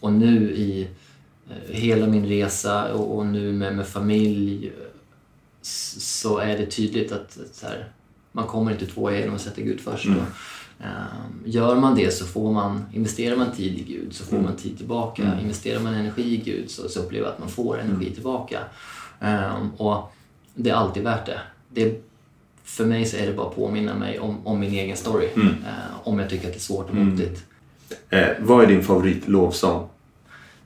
och 0.00 0.12
nu 0.12 0.50
i 0.50 0.88
eh, 1.50 1.74
hela 1.74 2.06
min 2.06 2.26
resa 2.26 2.94
och, 2.94 3.16
och 3.16 3.26
nu 3.26 3.52
med, 3.52 3.76
med 3.76 3.86
familj 3.86 4.72
så 5.62 6.38
är 6.38 6.58
det 6.58 6.66
tydligt 6.66 7.12
att, 7.12 7.38
här, 7.62 7.88
man 8.32 8.46
kommer 8.46 8.72
inte 8.72 8.86
tvåa 8.86 9.18
genom 9.18 9.34
att 9.34 9.40
sätta 9.40 9.60
Gud 9.60 9.80
först. 9.80 10.06
Och, 10.06 10.84
ehm, 10.84 11.42
gör 11.44 11.76
man 11.76 11.94
det 11.94 12.14
så 12.14 12.24
får 12.24 12.52
man, 12.52 12.84
investerar 12.92 13.36
man 13.36 13.52
tid 13.52 13.78
i 13.78 13.82
Gud 13.82 14.14
så 14.14 14.24
får 14.24 14.40
man 14.40 14.56
tid 14.56 14.76
tillbaka. 14.76 15.38
Investerar 15.42 15.80
man 15.80 15.94
energi 15.94 16.34
i 16.34 16.36
Gud 16.36 16.70
så, 16.70 16.88
så 16.88 17.00
upplever 17.00 17.26
jag 17.26 17.32
att 17.32 17.38
man 17.38 17.48
får 17.48 17.80
energi 17.80 18.10
tillbaka. 18.10 18.58
Ehm, 19.20 19.70
och 19.76 20.12
det 20.54 20.70
är 20.70 20.74
alltid 20.74 21.02
värt 21.02 21.26
det. 21.26 21.40
det. 21.68 22.02
För 22.64 22.84
mig 22.84 23.04
så 23.06 23.16
är 23.16 23.26
det 23.26 23.32
bara 23.32 23.48
att 23.48 23.56
påminna 23.56 23.94
mig 23.94 24.18
om, 24.18 24.46
om 24.46 24.60
min 24.60 24.72
egen 24.72 24.96
story. 24.96 25.28
Eh, 25.36 26.08
om 26.08 26.18
jag 26.18 26.30
tycker 26.30 26.46
att 26.46 26.52
det 26.52 26.58
är 26.58 26.60
svårt 26.60 26.88
och 26.88 26.94
motigt. 26.94 27.44
Eh, 28.10 28.28
vad 28.40 28.64
är 28.64 28.66
din 28.66 28.82
favoritlovsång? 28.82 29.88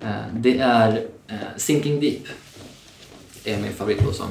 Eh, 0.01 0.11
det 0.33 0.59
är 0.59 1.07
eh, 1.27 1.37
Sinking 1.57 2.01
Deep. 2.01 2.23
Det 3.45 3.53
är 3.53 3.63
min 3.63 3.73
favoritlåtsång. 3.73 4.29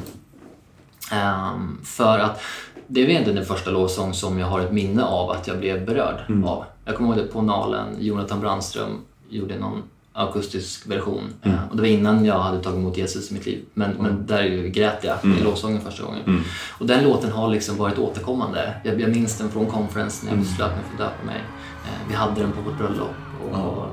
Ehm, 1.12 1.80
för 1.84 2.20
att 2.20 2.42
det 2.88 3.02
är 3.02 3.10
egentligen 3.10 3.36
den 3.36 3.46
första 3.46 3.72
lovsång 3.72 4.14
som 4.14 4.40
jag 4.40 4.48
har 4.48 4.60
ett 4.60 4.72
minne 4.72 5.04
av 5.04 5.30
att 5.30 5.48
jag 5.48 5.60
blev 5.60 5.86
berörd 5.86 6.44
av. 6.46 6.66
Jag 6.86 6.96
kommer 6.96 7.10
ihåg 7.10 7.26
det 7.26 7.32
på 7.32 7.42
Nalen, 7.42 7.88
Jonathan 8.00 8.40
Brandström 8.40 9.02
gjorde 9.30 9.60
någon 9.60 9.84
akustisk 10.14 10.88
version. 10.88 11.34
Eh, 11.42 11.68
och 11.70 11.76
det 11.76 11.82
var 11.82 11.90
innan 11.90 12.26
jag 12.26 12.40
hade 12.40 12.64
tagit 12.64 12.78
emot 12.78 12.98
Jesus 12.98 13.32
i 13.32 13.34
mitt 13.34 13.46
liv. 13.46 13.66
Men, 13.74 13.92
men 13.92 14.26
där 14.26 14.44
ju 14.44 14.70
grät 14.70 15.04
jag 15.04 15.18
i 15.40 15.44
lovsången 15.44 15.82
första 15.82 16.04
gången. 16.04 16.44
Och 16.80 16.86
den 16.86 17.04
låten 17.04 17.32
har 17.32 17.50
liksom 17.50 17.78
varit 17.78 17.98
återkommande. 17.98 18.74
Jag, 18.84 19.02
jag 19.02 19.10
minns 19.10 19.38
den 19.38 19.50
från 19.50 19.66
conference 19.66 20.26
när 20.26 20.32
jag 20.32 20.42
beslöt 20.42 20.72
mig 20.72 20.84
för 20.86 21.04
att 21.04 21.12
döpa 21.12 21.26
mig. 21.26 21.44
Eh, 21.86 22.10
vi 22.10 22.16
hade 22.16 22.42
den 22.42 22.52
på 22.52 22.62
vårt 22.62 22.78
bröllop. 22.78 23.16
Och, 23.52 23.86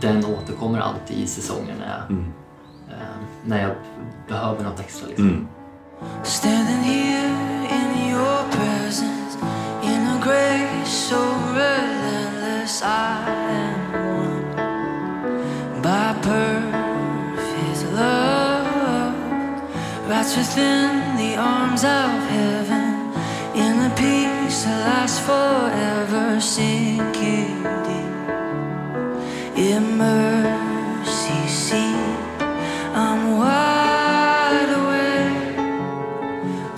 den 0.00 0.24
återkommer 0.24 0.80
alltid 0.80 1.18
i 1.18 1.26
säsongen 1.26 1.76
när 1.78 1.88
jag, 1.88 2.16
eh, 2.96 3.04
när 3.44 3.62
jag 3.62 3.74
behöver 4.28 4.64
något 4.64 4.80
extra. 4.80 5.08
Liksom. 5.08 5.48
Standing 6.22 6.80
Wrapped 20.20 20.36
within 20.36 21.16
the 21.16 21.34
arms 21.36 21.82
of 21.82 22.10
heaven, 22.28 23.10
in 23.54 23.74
a 23.88 23.92
peace 23.96 24.64
that 24.64 24.84
lasts 24.84 25.18
forever, 25.20 26.38
sinking 26.38 27.62
deep. 27.88 28.12
In 29.56 29.96
mercy 29.96 31.46
seat, 31.48 32.18
I'm 32.92 33.38
wide 33.38 34.72
awake. 34.80 35.56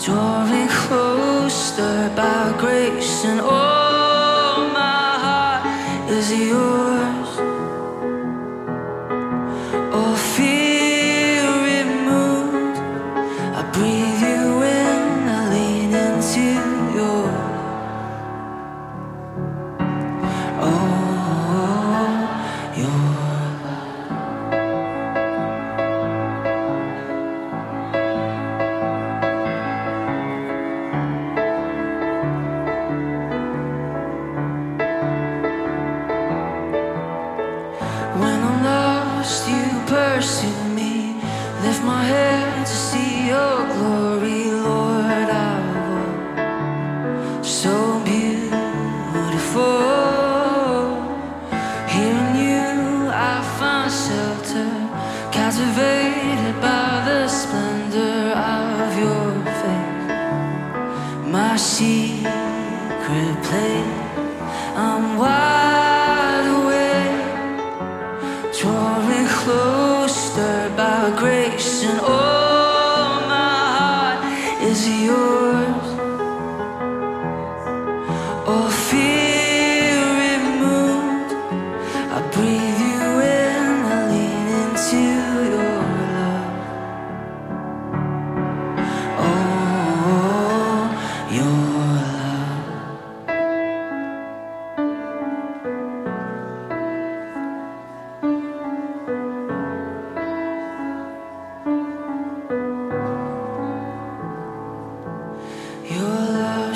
Drawing 0.04 0.68
closer 0.68 2.12
by 2.14 2.54
grace, 2.60 3.24
and 3.24 3.40
all 3.40 4.68
my 4.68 5.18
heart 5.24 6.10
is 6.12 6.30
yours. 6.32 6.91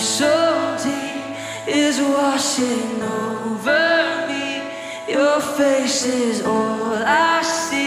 someday 0.06 1.36
is 1.66 2.00
washing 2.00 3.02
over 3.02 4.26
me. 4.28 4.62
Your 5.12 5.40
face 5.40 6.04
is 6.04 6.42
all 6.42 6.94
I 6.94 7.42
see. 7.42 7.85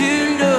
you 0.00 0.38
know 0.38 0.49